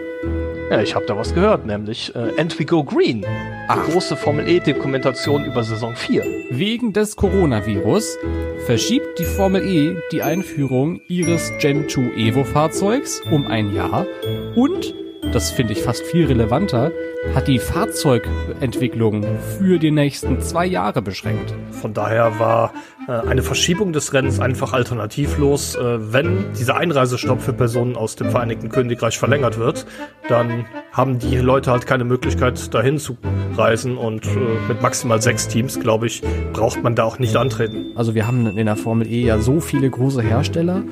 Ja, 0.71 0.81
ich 0.81 0.95
habe 0.95 1.05
da 1.05 1.17
was 1.17 1.35
gehört, 1.35 1.67
nämlich 1.67 2.15
äh, 2.15 2.41
And 2.41 2.57
We 2.59 2.65
Go 2.65 2.85
Green. 2.85 3.23
Die 3.23 3.91
große 3.93 4.17
Formel 4.17 4.49
E-Dokumentation 4.49 5.45
über 5.45 5.65
Saison 5.65 5.97
4. 5.97 6.25
Wegen 6.51 6.93
des 6.93 7.17
Coronavirus 7.17 8.19
verschiebt 8.67 9.19
die 9.19 9.25
Formel 9.25 9.65
E 9.65 9.97
die 10.13 10.23
Einführung 10.23 11.01
ihres 11.09 11.53
Gen 11.59 11.89
2 11.89 12.17
Evo-Fahrzeugs 12.17 13.21
um 13.31 13.47
ein 13.47 13.75
Jahr 13.75 14.07
und, 14.55 14.95
das 15.33 15.51
finde 15.51 15.73
ich 15.73 15.83
fast 15.83 16.03
viel 16.05 16.27
relevanter, 16.27 16.93
hat 17.35 17.49
die 17.49 17.59
Fahrzeugentwicklung 17.59 19.25
für 19.59 19.79
die 19.79 19.91
nächsten 19.91 20.41
zwei 20.41 20.67
Jahre 20.67 21.03
beschränkt. 21.03 21.55
Von 21.71 21.95
daher 21.95 22.39
war 22.39 22.73
äh, 23.07 23.13
eine 23.13 23.43
Verschiebung 23.43 23.93
des 23.93 24.13
Rennens 24.13 24.41
einfach 24.41 24.73
alternativlos. 24.73 25.75
Äh, 25.75 26.13
wenn 26.13 26.53
dieser 26.59 26.77
Einreisestopp 26.77 27.41
für 27.41 27.53
Personen 27.53 27.97
aus 27.97 28.17
dem 28.17 28.31
Vereinigten 28.31 28.69
Königreich 28.71 29.19
verlängert 29.19 29.59
wird, 29.59 29.87
dann 30.29 30.65
haben 30.93 31.19
die 31.19 31.37
Leute 31.37 31.71
halt 31.71 31.87
keine 31.87 32.05
Möglichkeit, 32.05 32.73
dahin 32.75 32.99
zu 32.99 33.17
reisen. 33.57 33.97
Und 33.97 34.27
äh, 34.27 34.69
mit 34.69 34.83
maximal 34.83 35.21
sechs 35.21 35.47
Teams, 35.47 35.79
glaube 35.79 36.07
ich, 36.07 36.23
braucht 36.53 36.83
man 36.83 36.95
da 36.95 37.05
auch 37.05 37.19
nicht 37.19 37.37
antreten. 37.37 37.93
Also 37.97 38.15
wir 38.15 38.27
haben 38.27 38.57
in 38.57 38.67
der 38.67 38.77
Formel 38.77 39.07
E 39.07 39.23
ja 39.23 39.39
so 39.39 39.61
viele 39.61 39.91
große 39.91 40.23
Hersteller. 40.23 40.83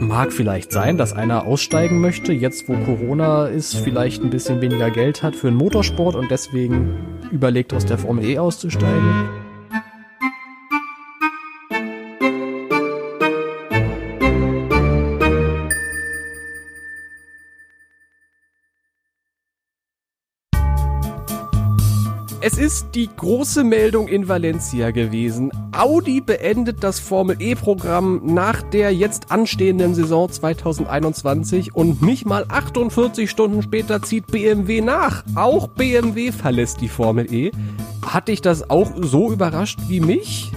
Mag 0.00 0.32
vielleicht 0.32 0.72
sein, 0.72 0.96
dass 0.96 1.12
einer 1.12 1.44
aussteigen 1.44 2.00
möchte, 2.00 2.32
jetzt 2.32 2.68
wo 2.70 2.74
Corona 2.74 3.46
ist, 3.46 3.76
vielleicht 3.76 4.24
ein 4.24 4.30
bisschen 4.30 4.62
weniger 4.62 4.90
Geld 4.90 5.22
hat 5.22 5.36
für 5.36 5.48
den 5.48 5.57
Motorsport 5.58 6.14
und 6.14 6.30
deswegen 6.30 6.94
überlegt, 7.30 7.74
aus 7.74 7.84
der 7.84 7.98
Formel 7.98 8.24
E 8.24 8.38
auszusteigen. 8.38 9.37
Es 22.50 22.56
ist 22.56 22.94
die 22.94 23.10
große 23.14 23.62
Meldung 23.62 24.08
in 24.08 24.26
Valencia 24.26 24.90
gewesen. 24.90 25.52
Audi 25.76 26.22
beendet 26.22 26.82
das 26.82 26.98
Formel 26.98 27.36
E-Programm 27.40 28.22
nach 28.24 28.62
der 28.62 28.94
jetzt 28.94 29.30
anstehenden 29.30 29.94
Saison 29.94 30.30
2021 30.30 31.74
und 31.74 32.00
nicht 32.00 32.24
mal 32.24 32.46
48 32.48 33.28
Stunden 33.28 33.60
später 33.60 34.00
zieht 34.00 34.28
BMW 34.28 34.80
nach. 34.80 35.24
Auch 35.34 35.68
BMW 35.68 36.32
verlässt 36.32 36.80
die 36.80 36.88
Formel 36.88 37.30
E. 37.30 37.50
Hat 38.00 38.28
dich 38.28 38.40
das 38.40 38.70
auch 38.70 38.92
so 38.96 39.30
überrascht 39.30 39.80
wie 39.88 40.00
mich? 40.00 40.50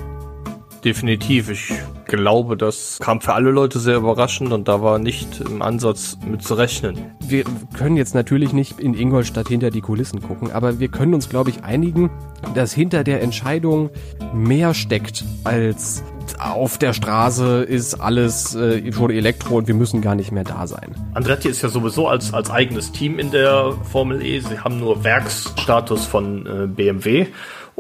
Definitiv. 0.86 1.50
Ich 1.50 1.74
glaube, 2.12 2.58
das 2.58 3.00
kam 3.00 3.22
für 3.22 3.34
alle 3.34 3.52
Leute 3.52 3.80
sehr 3.80 3.98
überraschend 3.98 4.52
und 4.52 4.68
da 4.68 4.82
war 4.82 5.00
nicht 5.00 5.40
im 5.40 5.62
Ansatz 5.62 6.18
mit 6.30 6.44
zu 6.44 6.54
rechnen. 6.54 7.12
Wir 7.20 7.46
können 7.74 7.98
jetzt 7.98 8.14
natürlich 8.14 8.54
nicht 8.54 8.80
in 8.80 8.94
Ingolstadt 8.94 9.48
hinter 9.48 9.72
die 9.72 9.82
Kulissen 9.82 10.22
gucken, 10.22 10.52
aber 10.52 10.80
wir 10.80 10.90
können 10.90 11.14
uns, 11.14 11.30
glaube 11.30 11.50
ich, 11.50 11.64
einigen, 11.64 12.12
dass 12.54 12.74
hinter 12.74 13.04
der 13.04 13.22
Entscheidung 13.22 13.90
mehr 14.34 14.74
steckt 14.74 15.24
als 15.44 16.04
auf 16.40 16.78
der 16.78 16.94
Straße 16.94 17.64
ist 17.64 17.96
alles 17.96 18.56
äh, 18.56 18.92
schon 18.92 19.12
Elektro 19.12 19.58
und 19.58 19.68
wir 19.68 19.76
müssen 19.76 20.02
gar 20.02 20.16
nicht 20.16 20.32
mehr 20.32 20.44
da 20.44 20.66
sein. 20.68 20.96
Andretti 21.14 21.50
ist 21.50 21.62
ja 21.62 21.70
sowieso 21.70 22.08
als, 22.08 22.34
als 22.34 22.50
eigenes 22.50 22.92
Team 22.92 23.20
in 23.20 23.32
der 23.32 23.74
Formel 23.92 24.26
E. 24.26 24.40
Sie 24.40 24.60
haben 24.60 24.80
nur 24.80 25.04
Werksstatus 25.04 26.06
von 26.06 26.46
äh, 26.46 26.68
BMW. 26.68 27.28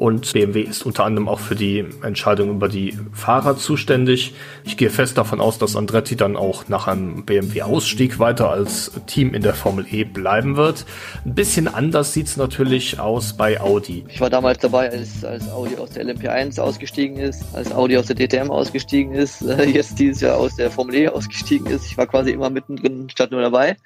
Und 0.01 0.33
BMW 0.33 0.61
ist 0.61 0.83
unter 0.83 1.05
anderem 1.05 1.27
auch 1.27 1.39
für 1.39 1.53
die 1.53 1.85
Entscheidung 2.01 2.49
über 2.49 2.67
die 2.67 2.97
Fahrer 3.13 3.55
zuständig. 3.55 4.33
Ich 4.63 4.75
gehe 4.75 4.89
fest 4.89 5.15
davon 5.15 5.39
aus, 5.39 5.59
dass 5.59 5.75
Andretti 5.75 6.15
dann 6.15 6.35
auch 6.35 6.67
nach 6.69 6.87
einem 6.87 7.23
BMW-Ausstieg 7.23 8.17
weiter 8.17 8.49
als 8.49 8.93
Team 9.05 9.35
in 9.35 9.43
der 9.43 9.53
Formel 9.53 9.85
E 9.91 10.03
bleiben 10.03 10.57
wird. 10.57 10.87
Ein 11.23 11.35
bisschen 11.35 11.67
anders 11.67 12.13
sieht's 12.13 12.35
natürlich 12.35 12.99
aus 12.99 13.33
bei 13.37 13.61
Audi. 13.61 14.03
Ich 14.09 14.19
war 14.19 14.31
damals 14.31 14.57
dabei, 14.57 14.89
als, 14.89 15.23
als 15.23 15.47
Audi 15.51 15.77
aus 15.77 15.91
der 15.91 16.03
LMP1 16.07 16.59
ausgestiegen 16.59 17.17
ist, 17.17 17.43
als 17.53 17.71
Audi 17.71 17.95
aus 17.95 18.07
der 18.07 18.15
DTM 18.15 18.49
ausgestiegen 18.49 19.13
ist, 19.13 19.41
äh, 19.43 19.65
jetzt 19.65 19.99
dieses 19.99 20.21
Jahr 20.21 20.37
aus 20.37 20.55
der 20.55 20.71
Formel 20.71 20.95
E 20.95 21.09
ausgestiegen 21.09 21.67
ist. 21.67 21.85
Ich 21.85 21.95
war 21.95 22.07
quasi 22.07 22.31
immer 22.31 22.49
mittendrin 22.49 23.07
statt 23.11 23.29
nur 23.29 23.41
dabei. 23.41 23.77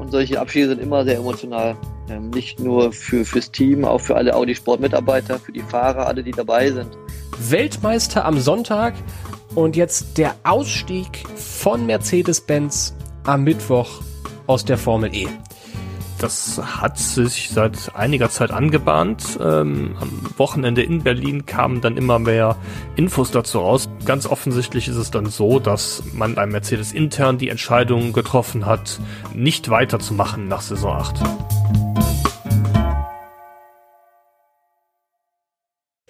Und 0.00 0.12
solche 0.12 0.40
Abschiede 0.40 0.68
sind 0.68 0.80
immer 0.80 1.04
sehr 1.04 1.18
emotional. 1.18 1.76
Ähm, 2.10 2.30
nicht 2.30 2.60
nur 2.60 2.92
für, 2.92 3.24
fürs 3.24 3.50
Team, 3.50 3.84
auch 3.84 4.00
für 4.00 4.16
alle 4.16 4.34
Audi-Sport-Mitarbeiter, 4.34 5.38
für 5.38 5.52
die 5.52 5.62
Fahrer, 5.62 6.06
alle, 6.06 6.22
die 6.22 6.32
dabei 6.32 6.70
sind. 6.70 6.96
Weltmeister 7.38 8.24
am 8.24 8.38
Sonntag 8.38 8.94
und 9.54 9.76
jetzt 9.76 10.18
der 10.18 10.34
Ausstieg 10.44 11.24
von 11.36 11.86
Mercedes-Benz 11.86 12.94
am 13.24 13.44
Mittwoch 13.44 14.02
aus 14.46 14.64
der 14.64 14.78
Formel 14.78 15.14
E. 15.14 15.28
Das 16.18 16.60
hat 16.60 16.98
sich 16.98 17.50
seit 17.50 17.94
einiger 17.94 18.28
Zeit 18.28 18.50
angebahnt. 18.50 19.38
Ähm, 19.40 19.96
am 20.00 20.20
Wochenende 20.36 20.82
in 20.82 21.04
Berlin 21.04 21.46
kamen 21.46 21.80
dann 21.80 21.96
immer 21.96 22.18
mehr 22.18 22.56
Infos 22.96 23.30
dazu 23.30 23.60
raus. 23.60 23.88
Ganz 24.04 24.26
offensichtlich 24.26 24.88
ist 24.88 24.96
es 24.96 25.12
dann 25.12 25.26
so, 25.26 25.60
dass 25.60 26.02
man 26.12 26.34
beim 26.34 26.50
Mercedes 26.50 26.92
intern 26.92 27.38
die 27.38 27.50
Entscheidung 27.50 28.12
getroffen 28.12 28.66
hat, 28.66 28.98
nicht 29.32 29.70
weiterzumachen 29.70 30.48
nach 30.48 30.62
Saison 30.62 30.96
8. 30.96 31.57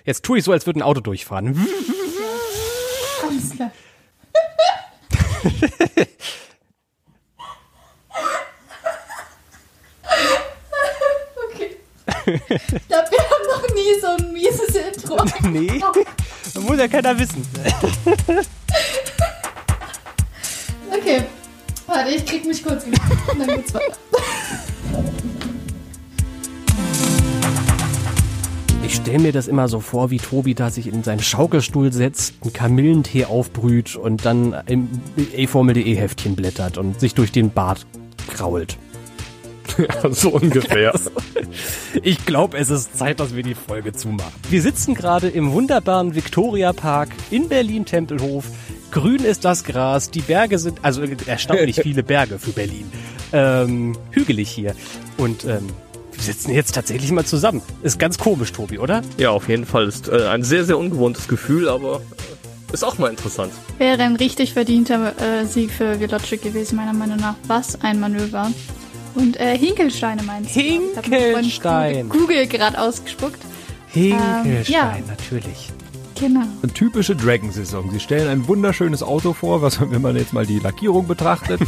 Jetzt 0.08 0.24
tue 0.24 0.38
ich 0.38 0.44
so, 0.44 0.52
als 0.52 0.64
würde 0.64 0.78
ein 0.78 0.82
Auto 0.82 1.02
durchfahren. 1.02 1.68
Alles 3.22 3.50
klar. 3.50 3.70
okay. 11.46 11.76
Ich 12.24 12.88
glaube, 12.88 13.10
wir 13.10 13.20
haben 13.20 13.44
noch 13.50 13.68
nie 13.74 14.00
so 14.00 14.06
ein 14.06 14.32
mieses 14.32 14.74
Intro. 14.74 15.22
nee, 15.50 15.78
das 16.54 16.62
muss 16.62 16.78
ja 16.78 16.88
keiner 16.88 17.18
wissen. 17.18 17.46
okay. 20.90 21.24
Warte, 21.86 22.10
ich 22.12 22.24
krieg 22.24 22.46
mich 22.46 22.64
kurz. 22.64 22.84
Und 22.84 23.40
dann 23.40 23.46
geht's 23.46 23.74
weiter. 23.74 23.98
Stelle 28.98 29.18
mir 29.20 29.32
das 29.32 29.48
immer 29.48 29.68
so 29.68 29.80
vor, 29.80 30.10
wie 30.10 30.18
Tobi 30.18 30.54
da 30.54 30.70
sich 30.70 30.86
in 30.86 31.02
seinen 31.02 31.22
Schaukelstuhl 31.22 31.92
setzt, 31.92 32.34
einen 32.42 32.52
Kamillentee 32.52 33.24
aufbrüht 33.24 33.96
und 33.96 34.24
dann 34.24 34.56
im 34.66 34.88
e-Formel.de 35.34 35.94
Heftchen 35.94 36.34
blättert 36.36 36.78
und 36.78 36.98
sich 37.00 37.14
durch 37.14 37.32
den 37.32 37.50
Bart 37.50 37.86
krault. 38.28 38.76
Ja, 39.78 40.10
so 40.10 40.30
ungefähr. 40.30 40.92
Ich 42.02 42.26
glaube, 42.26 42.58
es 42.58 42.68
ist 42.68 42.98
Zeit, 42.98 43.20
dass 43.20 43.36
wir 43.36 43.42
die 43.44 43.54
Folge 43.54 43.92
zumachen. 43.92 44.32
Wir 44.50 44.60
sitzen 44.60 44.94
gerade 44.94 45.28
im 45.28 45.52
wunderbaren 45.52 46.14
Victoria 46.14 46.72
Park 46.72 47.10
in 47.30 47.48
Berlin-Tempelhof. 47.48 48.46
Grün 48.90 49.24
ist 49.24 49.44
das 49.44 49.62
Gras, 49.62 50.10
die 50.10 50.20
Berge 50.20 50.58
sind, 50.58 50.78
also 50.82 51.02
erstaunlich 51.26 51.76
viele 51.82 52.02
Berge 52.02 52.38
für 52.38 52.50
Berlin. 52.50 52.90
Ähm, 53.32 53.96
hügelig 54.10 54.50
hier. 54.50 54.74
Und 55.16 55.44
ähm, 55.44 55.68
wir 56.18 56.24
sitzen 56.24 56.50
jetzt 56.52 56.74
tatsächlich 56.74 57.12
mal 57.12 57.24
zusammen. 57.24 57.62
Ist 57.82 57.98
ganz 57.98 58.18
komisch, 58.18 58.52
Tobi, 58.52 58.78
oder? 58.78 59.02
Ja, 59.18 59.30
auf 59.30 59.48
jeden 59.48 59.64
Fall. 59.64 59.86
Ist 59.86 60.08
äh, 60.08 60.26
ein 60.26 60.42
sehr, 60.42 60.64
sehr 60.64 60.76
ungewohntes 60.76 61.28
Gefühl, 61.28 61.68
aber 61.68 62.00
äh, 62.00 62.74
ist 62.74 62.84
auch 62.84 62.98
mal 62.98 63.08
interessant. 63.08 63.52
Wäre 63.78 64.02
ein 64.02 64.16
richtig 64.16 64.52
verdienter 64.52 65.14
äh, 65.20 65.46
Sieg 65.46 65.70
für 65.70 66.00
Velotric 66.00 66.42
gewesen, 66.42 66.76
meiner 66.76 66.92
Meinung 66.92 67.18
nach. 67.18 67.36
Was 67.46 67.80
ein 67.82 68.00
Manöver. 68.00 68.50
Und 69.14 69.38
äh, 69.38 69.56
Hinkelsteine 69.56 70.24
meinst 70.24 70.56
du? 70.56 70.60
Hinkelstein. 70.60 72.08
Google 72.08 72.46
gerade 72.48 72.80
ausgespuckt. 72.80 73.40
Hinkelstein, 73.86 74.64
ja. 74.66 74.98
natürlich. 75.06 75.70
Genau. 76.18 76.42
Eine 76.62 76.72
typische 76.72 77.14
Dragon-Saison. 77.14 77.92
Sie 77.92 78.00
stellen 78.00 78.28
ein 78.28 78.48
wunderschönes 78.48 79.04
Auto 79.04 79.34
vor, 79.34 79.62
was, 79.62 79.80
wenn 79.80 80.02
man 80.02 80.16
jetzt 80.16 80.32
mal 80.32 80.44
die 80.44 80.58
Lackierung 80.58 81.06
betrachtet, 81.06 81.60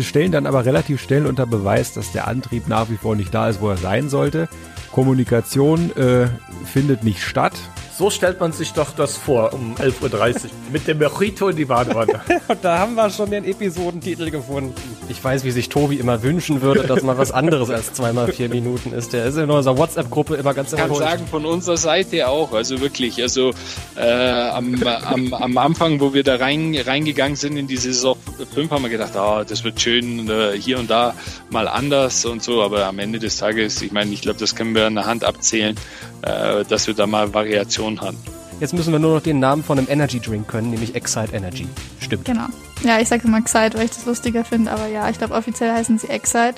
stellen 0.00 0.32
dann 0.32 0.46
aber 0.46 0.64
relativ 0.64 1.00
schnell 1.00 1.26
unter 1.26 1.46
Beweis, 1.46 1.92
dass 1.92 2.12
der 2.12 2.28
Antrieb 2.28 2.68
nach 2.68 2.90
wie 2.90 2.96
vor 2.96 3.16
nicht 3.16 3.32
da 3.32 3.48
ist, 3.48 3.60
wo 3.60 3.70
er 3.70 3.76
sein 3.76 4.08
sollte. 4.08 4.48
Kommunikation 4.92 5.94
äh, 5.96 6.28
findet 6.64 7.04
nicht 7.04 7.22
statt. 7.22 7.54
So 7.98 8.10
stellt 8.10 8.40
man 8.40 8.52
sich 8.52 8.74
doch 8.74 8.90
das 8.92 9.16
vor 9.16 9.54
um 9.54 9.74
11.30 9.76 10.44
Uhr 10.44 10.50
mit 10.72 10.86
dem 10.86 10.98
Mojito 10.98 11.48
in 11.48 11.56
die 11.56 11.64
Badewanne. 11.64 12.20
Und 12.48 12.58
da 12.62 12.78
haben 12.78 12.94
wir 12.94 13.08
schon 13.08 13.30
den 13.30 13.44
Episodentitel 13.46 14.30
gefunden. 14.30 14.74
Ich 15.08 15.24
weiß, 15.24 15.44
wie 15.44 15.50
sich 15.50 15.70
Tobi 15.70 15.96
immer 15.96 16.22
wünschen 16.22 16.60
würde, 16.60 16.82
dass 16.82 17.02
mal 17.02 17.16
was 17.16 17.32
anderes 17.32 17.70
als 17.70 17.94
zweimal 17.94 18.30
vier 18.30 18.50
Minuten 18.50 18.92
ist. 18.92 19.14
Der 19.14 19.24
ist 19.24 19.38
in 19.38 19.48
unserer 19.48 19.78
WhatsApp-Gruppe 19.78 20.34
immer 20.34 20.52
ganz 20.52 20.72
Ich 20.72 20.78
kann 20.78 20.90
erholt. 20.90 21.04
sagen, 21.04 21.26
von 21.26 21.46
unserer 21.46 21.78
Seite 21.78 22.28
auch. 22.28 22.52
Also 22.52 22.82
wirklich, 22.82 23.22
also 23.22 23.52
äh, 23.96 24.02
am, 24.02 24.82
am, 24.82 25.32
am 25.32 25.56
Anfang, 25.56 25.98
wo 25.98 26.12
wir 26.12 26.22
da 26.22 26.36
rein, 26.36 26.76
reingegangen 26.76 27.36
sind 27.36 27.56
in 27.56 27.66
die 27.66 27.78
Saison 27.78 28.18
5, 28.52 28.70
haben 28.72 28.82
wir 28.82 28.90
gedacht, 28.90 29.16
ah, 29.16 29.42
das 29.42 29.64
wird 29.64 29.80
schön 29.80 30.28
äh, 30.28 30.52
hier 30.58 30.78
und 30.78 30.90
da 30.90 31.14
mal 31.48 31.66
anders 31.66 32.26
und 32.26 32.42
so. 32.42 32.62
Aber 32.62 32.84
am 32.84 32.98
Ende 32.98 33.20
des 33.20 33.38
Tages, 33.38 33.80
ich 33.80 33.92
meine, 33.92 34.12
ich 34.12 34.20
glaube, 34.20 34.38
das 34.38 34.54
können 34.54 34.74
wir 34.74 34.86
an 34.86 34.96
der 34.96 35.06
Hand 35.06 35.24
abzählen, 35.24 35.76
äh, 36.22 36.64
dass 36.64 36.86
wir 36.88 36.94
da 36.94 37.06
mal 37.06 37.32
Variationen 37.32 37.85
haben. 38.00 38.18
Jetzt 38.58 38.72
müssen 38.72 38.92
wir 38.92 38.98
nur 38.98 39.14
noch 39.14 39.22
den 39.22 39.38
Namen 39.38 39.62
von 39.62 39.78
einem 39.78 39.88
Energy 39.88 40.18
Drink 40.18 40.48
können, 40.48 40.70
nämlich 40.70 40.94
Excite 40.94 41.34
Energy. 41.34 41.66
Stimmt. 42.00 42.24
Genau. 42.24 42.46
Ja, 42.82 42.98
ich 42.98 43.08
sage 43.08 43.26
immer 43.26 43.38
Excite, 43.38 43.76
weil 43.76 43.84
ich 43.84 43.90
das 43.90 44.06
lustiger 44.06 44.44
finde, 44.44 44.70
aber 44.70 44.86
ja, 44.86 45.08
ich 45.10 45.18
glaube 45.18 45.34
offiziell 45.34 45.72
heißen 45.72 45.98
sie 45.98 46.08
Excite. 46.08 46.54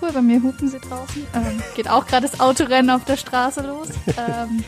Cool, 0.00 0.12
bei 0.12 0.22
mir 0.22 0.42
hupen 0.42 0.68
sie 0.68 0.78
draußen. 0.78 1.26
Ähm, 1.34 1.62
geht 1.74 1.88
auch 1.90 2.06
gerade 2.06 2.26
das 2.26 2.40
Autorennen 2.40 2.90
auf 2.90 3.04
der 3.04 3.16
Straße 3.16 3.60
los. 3.62 3.88
Ähm, 4.16 4.64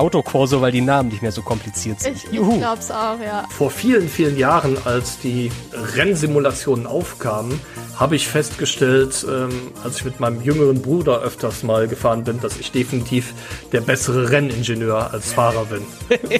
Autokorso, 0.00 0.60
weil 0.60 0.72
die 0.72 0.80
Namen 0.80 1.10
nicht 1.10 1.22
mehr 1.22 1.32
so 1.32 1.42
kompliziert 1.42 2.00
sind. 2.00 2.16
ich 2.16 2.24
ich 2.24 2.38
glaube 2.38 2.78
es 2.78 2.90
auch, 2.90 3.20
ja. 3.20 3.46
Vor 3.50 3.70
vielen, 3.70 4.08
vielen 4.08 4.36
Jahren, 4.36 4.76
als 4.84 5.18
die 5.18 5.52
Rennsimulationen 5.72 6.86
aufkamen, 6.86 7.60
habe 8.00 8.16
ich 8.16 8.28
festgestellt, 8.28 9.26
ähm, 9.28 9.50
als 9.84 9.98
ich 9.98 10.06
mit 10.06 10.20
meinem 10.20 10.40
jüngeren 10.40 10.80
Bruder 10.80 11.20
öfters 11.20 11.62
mal 11.62 11.86
gefahren 11.86 12.24
bin, 12.24 12.40
dass 12.40 12.56
ich 12.56 12.72
definitiv 12.72 13.34
der 13.72 13.82
bessere 13.82 14.30
Renningenieur 14.30 15.12
als 15.12 15.34
Fahrer 15.34 15.66
bin. 15.66 15.82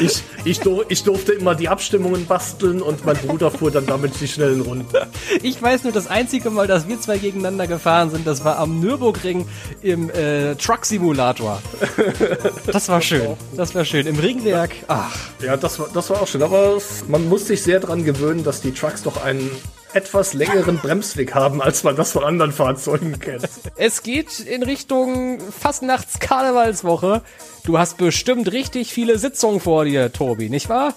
ich, 0.00 0.22
ich, 0.46 0.60
dur 0.60 0.86
ich 0.88 1.04
durfte 1.04 1.32
immer 1.32 1.54
die 1.54 1.68
Abstimmungen 1.68 2.24
basteln 2.24 2.80
und 2.80 3.04
mein 3.04 3.16
Bruder 3.16 3.50
fuhr 3.50 3.70
dann 3.70 3.84
damit 3.84 4.18
die 4.22 4.26
schnellen 4.26 4.62
Runden. 4.62 4.96
Ich 5.42 5.60
weiß 5.60 5.84
nur, 5.84 5.92
das 5.92 6.06
einzige 6.06 6.48
Mal, 6.48 6.66
dass 6.66 6.88
wir 6.88 6.98
zwei 6.98 7.18
gegeneinander 7.18 7.66
gefahren 7.66 8.08
sind, 8.08 8.26
das 8.26 8.42
war 8.42 8.58
am 8.58 8.80
Nürburgring 8.80 9.46
im 9.82 10.08
äh, 10.08 10.54
Truck 10.54 10.86
Simulator. 10.86 11.60
Das 12.66 12.88
war 12.88 13.00
schön. 13.00 13.36
Das 13.56 13.74
war 13.74 13.84
schön. 13.84 14.06
Im 14.06 14.18
Ringwerk. 14.18 14.72
Ach. 14.88 15.16
Ja, 15.40 15.56
das 15.56 15.78
war, 15.78 15.88
das 15.92 16.10
war 16.10 16.22
auch 16.22 16.26
schön. 16.26 16.42
Aber 16.42 16.78
man 17.08 17.28
muss 17.28 17.46
sich 17.46 17.62
sehr 17.62 17.80
daran 17.80 18.04
gewöhnen, 18.04 18.44
dass 18.44 18.60
die 18.60 18.72
Trucks 18.72 19.02
doch 19.02 19.22
einen 19.22 19.50
etwas 19.92 20.34
längeren 20.34 20.78
Bremsweg 20.78 21.34
haben, 21.34 21.62
als 21.62 21.84
man 21.84 21.94
das 21.96 22.12
von 22.12 22.24
anderen 22.24 22.52
Fahrzeugen 22.52 23.18
kennt. 23.20 23.48
Es 23.76 24.02
geht 24.02 24.40
in 24.40 24.62
Richtung 24.62 25.38
Fastnachts-Karnevalswoche. 25.40 27.22
Du 27.64 27.78
hast 27.78 27.96
bestimmt 27.96 28.50
richtig 28.52 28.92
viele 28.92 29.18
Sitzungen 29.18 29.60
vor 29.60 29.84
dir, 29.84 30.12
Tobi, 30.12 30.50
nicht 30.50 30.68
wahr? 30.68 30.94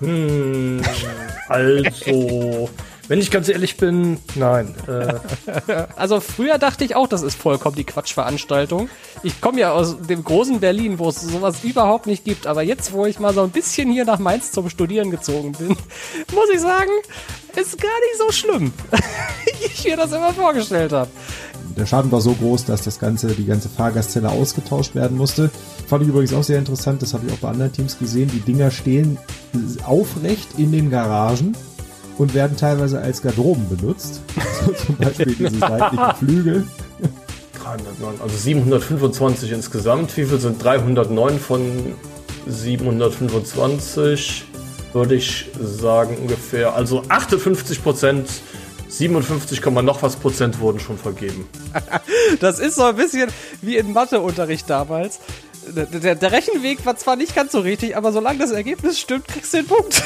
Hm, 0.00 0.80
also, 1.48 2.70
wenn 3.08 3.18
ich 3.20 3.30
ganz 3.30 3.48
ehrlich 3.48 3.76
bin, 3.76 4.18
nein. 4.34 4.74
Äh, 4.86 5.14
Also 5.96 6.20
früher 6.20 6.58
dachte 6.58 6.84
ich 6.84 6.94
auch, 6.94 7.08
das 7.08 7.22
ist 7.22 7.36
vollkommen 7.36 7.76
die 7.76 7.84
Quatschveranstaltung. 7.84 8.88
Ich 9.22 9.40
komme 9.40 9.60
ja 9.60 9.72
aus 9.72 9.96
dem 10.08 10.22
großen 10.22 10.60
Berlin, 10.60 10.98
wo 10.98 11.08
es 11.08 11.20
sowas 11.22 11.64
überhaupt 11.64 12.06
nicht 12.06 12.24
gibt. 12.24 12.46
Aber 12.46 12.62
jetzt, 12.62 12.92
wo 12.92 13.06
ich 13.06 13.18
mal 13.18 13.34
so 13.34 13.42
ein 13.42 13.50
bisschen 13.50 13.90
hier 13.90 14.04
nach 14.04 14.18
Mainz 14.18 14.52
zum 14.52 14.68
Studieren 14.68 15.10
gezogen 15.10 15.52
bin, 15.52 15.68
muss 16.34 16.50
ich 16.52 16.60
sagen, 16.60 16.90
ist 17.56 17.80
gar 17.80 17.88
nicht 17.88 18.18
so 18.18 18.30
schlimm, 18.30 18.72
wie 19.44 19.66
ich 19.66 19.84
mir 19.84 19.96
das 19.96 20.12
immer 20.12 20.32
vorgestellt 20.32 20.92
habe. 20.92 21.10
Der 21.76 21.86
Schaden 21.86 22.10
war 22.10 22.20
so 22.20 22.32
groß, 22.32 22.64
dass 22.64 22.82
das 22.82 22.98
ganze, 22.98 23.28
die 23.28 23.44
ganze 23.44 23.68
Fahrgastzelle 23.68 24.28
ausgetauscht 24.28 24.94
werden 24.94 25.16
musste. 25.16 25.50
Fand 25.86 26.02
ich 26.02 26.08
übrigens 26.08 26.32
auch 26.34 26.42
sehr 26.42 26.58
interessant, 26.58 27.02
das 27.02 27.14
habe 27.14 27.26
ich 27.26 27.32
auch 27.32 27.38
bei 27.38 27.48
anderen 27.48 27.72
Teams 27.72 27.98
gesehen. 27.98 28.30
Die 28.32 28.40
Dinger 28.40 28.70
stehen 28.70 29.18
aufrecht 29.84 30.48
in 30.58 30.72
den 30.72 30.90
Garagen 30.90 31.54
und 32.18 32.34
werden 32.34 32.56
teilweise 32.56 33.00
als 33.00 33.22
Garderoben 33.22 33.68
benutzt. 33.68 34.20
So 34.64 34.72
zum 34.86 34.96
Beispiel 34.96 35.34
diese 35.34 35.58
seitlichen 35.58 36.14
Flügel. 36.18 36.66
309, 37.62 38.20
also 38.20 38.36
725 38.36 39.52
insgesamt. 39.52 40.16
Wie 40.16 40.24
viel 40.24 40.38
sind 40.38 40.62
309 40.62 41.38
von 41.38 41.96
725? 42.46 44.44
Würde 44.92 45.14
ich 45.14 45.46
sagen 45.60 46.16
ungefähr. 46.18 46.74
Also 46.74 47.02
58 47.08 47.82
Prozent 47.82 48.28
57, 48.88 49.64
noch 49.66 50.02
was 50.02 50.16
Prozent 50.16 50.60
wurden 50.60 50.80
schon 50.80 50.98
vergeben. 50.98 51.46
das 52.40 52.58
ist 52.58 52.76
so 52.76 52.84
ein 52.84 52.96
bisschen 52.96 53.30
wie 53.60 53.76
in 53.76 53.92
Matheunterricht 53.92 54.68
damals. 54.68 55.20
Der, 55.68 56.14
der, 56.14 56.32
Rechenweg 56.32 56.86
war 56.86 56.96
zwar 56.96 57.16
nicht 57.16 57.34
ganz 57.34 57.52
so 57.52 57.60
richtig, 57.60 57.94
aber 57.96 58.10
solange 58.10 58.38
das 58.38 58.52
Ergebnis 58.52 58.98
stimmt, 58.98 59.28
kriegst 59.28 59.52
du 59.52 59.58
den 59.58 59.66
Punkt. 59.66 60.02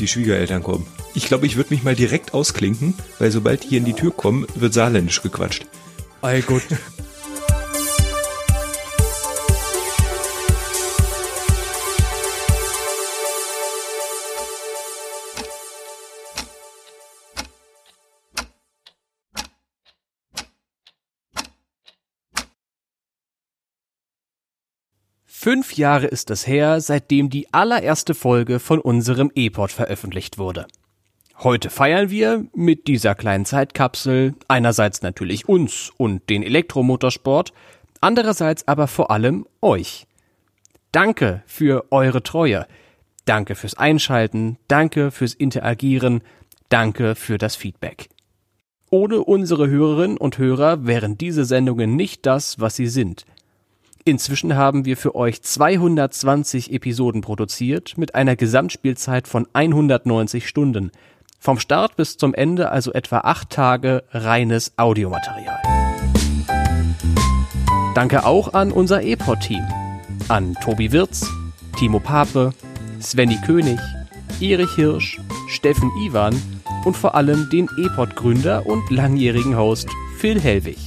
Die 0.00 0.08
Schwiegereltern 0.08 0.62
kommen. 0.62 0.86
Ich 1.18 1.26
glaube, 1.26 1.46
ich 1.46 1.56
würde 1.56 1.74
mich 1.74 1.82
mal 1.82 1.96
direkt 1.96 2.32
ausklinken, 2.32 2.94
weil 3.18 3.32
sobald 3.32 3.64
die 3.64 3.70
hier 3.70 3.78
in 3.78 3.84
die 3.84 3.92
Tür 3.92 4.12
kommen, 4.12 4.46
wird 4.54 4.72
saarländisch 4.72 5.20
gequatscht. 5.20 5.66
Ei 6.22 6.42
gut. 6.42 6.62
Fünf 25.26 25.76
Jahre 25.76 26.06
ist 26.06 26.30
es 26.30 26.46
her, 26.46 26.80
seitdem 26.80 27.28
die 27.28 27.52
allererste 27.52 28.14
Folge 28.14 28.60
von 28.60 28.78
unserem 28.78 29.32
E-Pod 29.34 29.72
veröffentlicht 29.72 30.38
wurde. 30.38 30.68
Heute 31.40 31.70
feiern 31.70 32.10
wir 32.10 32.46
mit 32.52 32.88
dieser 32.88 33.14
kleinen 33.14 33.44
Zeitkapsel 33.44 34.34
einerseits 34.48 35.02
natürlich 35.02 35.48
uns 35.48 35.92
und 35.96 36.28
den 36.30 36.42
Elektromotorsport, 36.42 37.52
andererseits 38.00 38.66
aber 38.66 38.88
vor 38.88 39.12
allem 39.12 39.46
euch. 39.62 40.08
Danke 40.90 41.42
für 41.46 41.92
eure 41.92 42.24
Treue. 42.24 42.66
Danke 43.24 43.54
fürs 43.54 43.74
Einschalten, 43.74 44.58
danke 44.66 45.12
fürs 45.12 45.34
Interagieren, 45.34 46.22
danke 46.70 47.14
für 47.14 47.38
das 47.38 47.54
Feedback. 47.54 48.08
Ohne 48.90 49.20
unsere 49.20 49.68
Hörerinnen 49.68 50.16
und 50.16 50.38
Hörer 50.38 50.86
wären 50.86 51.18
diese 51.18 51.44
Sendungen 51.44 51.94
nicht 51.94 52.26
das, 52.26 52.58
was 52.58 52.74
sie 52.74 52.88
sind– 52.88 53.24
Inzwischen 54.08 54.56
haben 54.56 54.86
wir 54.86 54.96
für 54.96 55.14
euch 55.14 55.42
220 55.42 56.72
Episoden 56.72 57.20
produziert 57.20 57.98
mit 57.98 58.14
einer 58.14 58.36
Gesamtspielzeit 58.36 59.28
von 59.28 59.46
190 59.52 60.48
Stunden. 60.48 60.92
Vom 61.40 61.58
Start 61.60 61.96
bis 61.96 62.16
zum 62.16 62.34
Ende 62.34 62.70
also 62.72 62.92
etwa 62.92 63.18
acht 63.18 63.50
Tage 63.50 64.02
reines 64.10 64.72
Audiomaterial. 64.76 65.60
Danke 67.94 68.26
auch 68.26 68.54
an 68.54 68.72
unser 68.72 69.02
E-Pod-Team. 69.02 69.64
An 70.28 70.54
Tobi 70.62 70.92
Wirz, 70.92 71.26
Timo 71.78 72.00
Pape, 72.00 72.52
Svenny 73.00 73.38
König, 73.46 73.78
Erich 74.40 74.74
Hirsch, 74.74 75.20
Steffen 75.48 75.90
Iwan 76.02 76.40
und 76.84 76.96
vor 76.96 77.14
allem 77.14 77.48
den 77.50 77.68
E-Pod-Gründer 77.78 78.66
und 78.66 78.90
langjährigen 78.90 79.56
Host 79.56 79.88
Phil 80.18 80.40
Hellwig. 80.40 80.78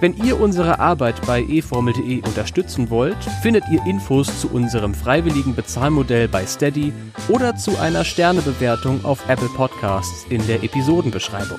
Wenn 0.00 0.16
ihr 0.24 0.40
unsere 0.40 0.78
Arbeit 0.78 1.26
bei 1.26 1.42
eformel.de 1.42 2.22
unterstützen 2.22 2.88
wollt, 2.88 3.16
findet 3.42 3.64
ihr 3.68 3.84
Infos 3.84 4.40
zu 4.40 4.48
unserem 4.48 4.94
freiwilligen 4.94 5.56
Bezahlmodell 5.56 6.28
bei 6.28 6.46
Steady 6.46 6.92
oder 7.28 7.56
zu 7.56 7.76
einer 7.78 8.04
Sternebewertung 8.04 9.04
auf 9.04 9.28
Apple 9.28 9.48
Podcasts 9.56 10.24
in 10.30 10.46
der 10.46 10.62
Episodenbeschreibung. 10.62 11.58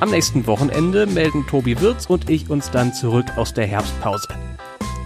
Am 0.00 0.10
nächsten 0.10 0.46
Wochenende 0.46 1.06
melden 1.06 1.46
Tobi 1.46 1.78
Wirz 1.80 2.06
und 2.06 2.30
ich 2.30 2.48
uns 2.48 2.70
dann 2.70 2.94
zurück 2.94 3.26
aus 3.36 3.52
der 3.52 3.66
Herbstpause. 3.66 4.28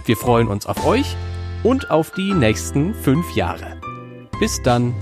Wir 0.05 0.15
freuen 0.15 0.47
uns 0.47 0.65
auf 0.65 0.85
euch 0.85 1.17
und 1.63 1.91
auf 1.91 2.11
die 2.11 2.33
nächsten 2.33 2.93
fünf 2.93 3.35
Jahre. 3.35 3.81
Bis 4.39 4.61
dann. 4.61 4.95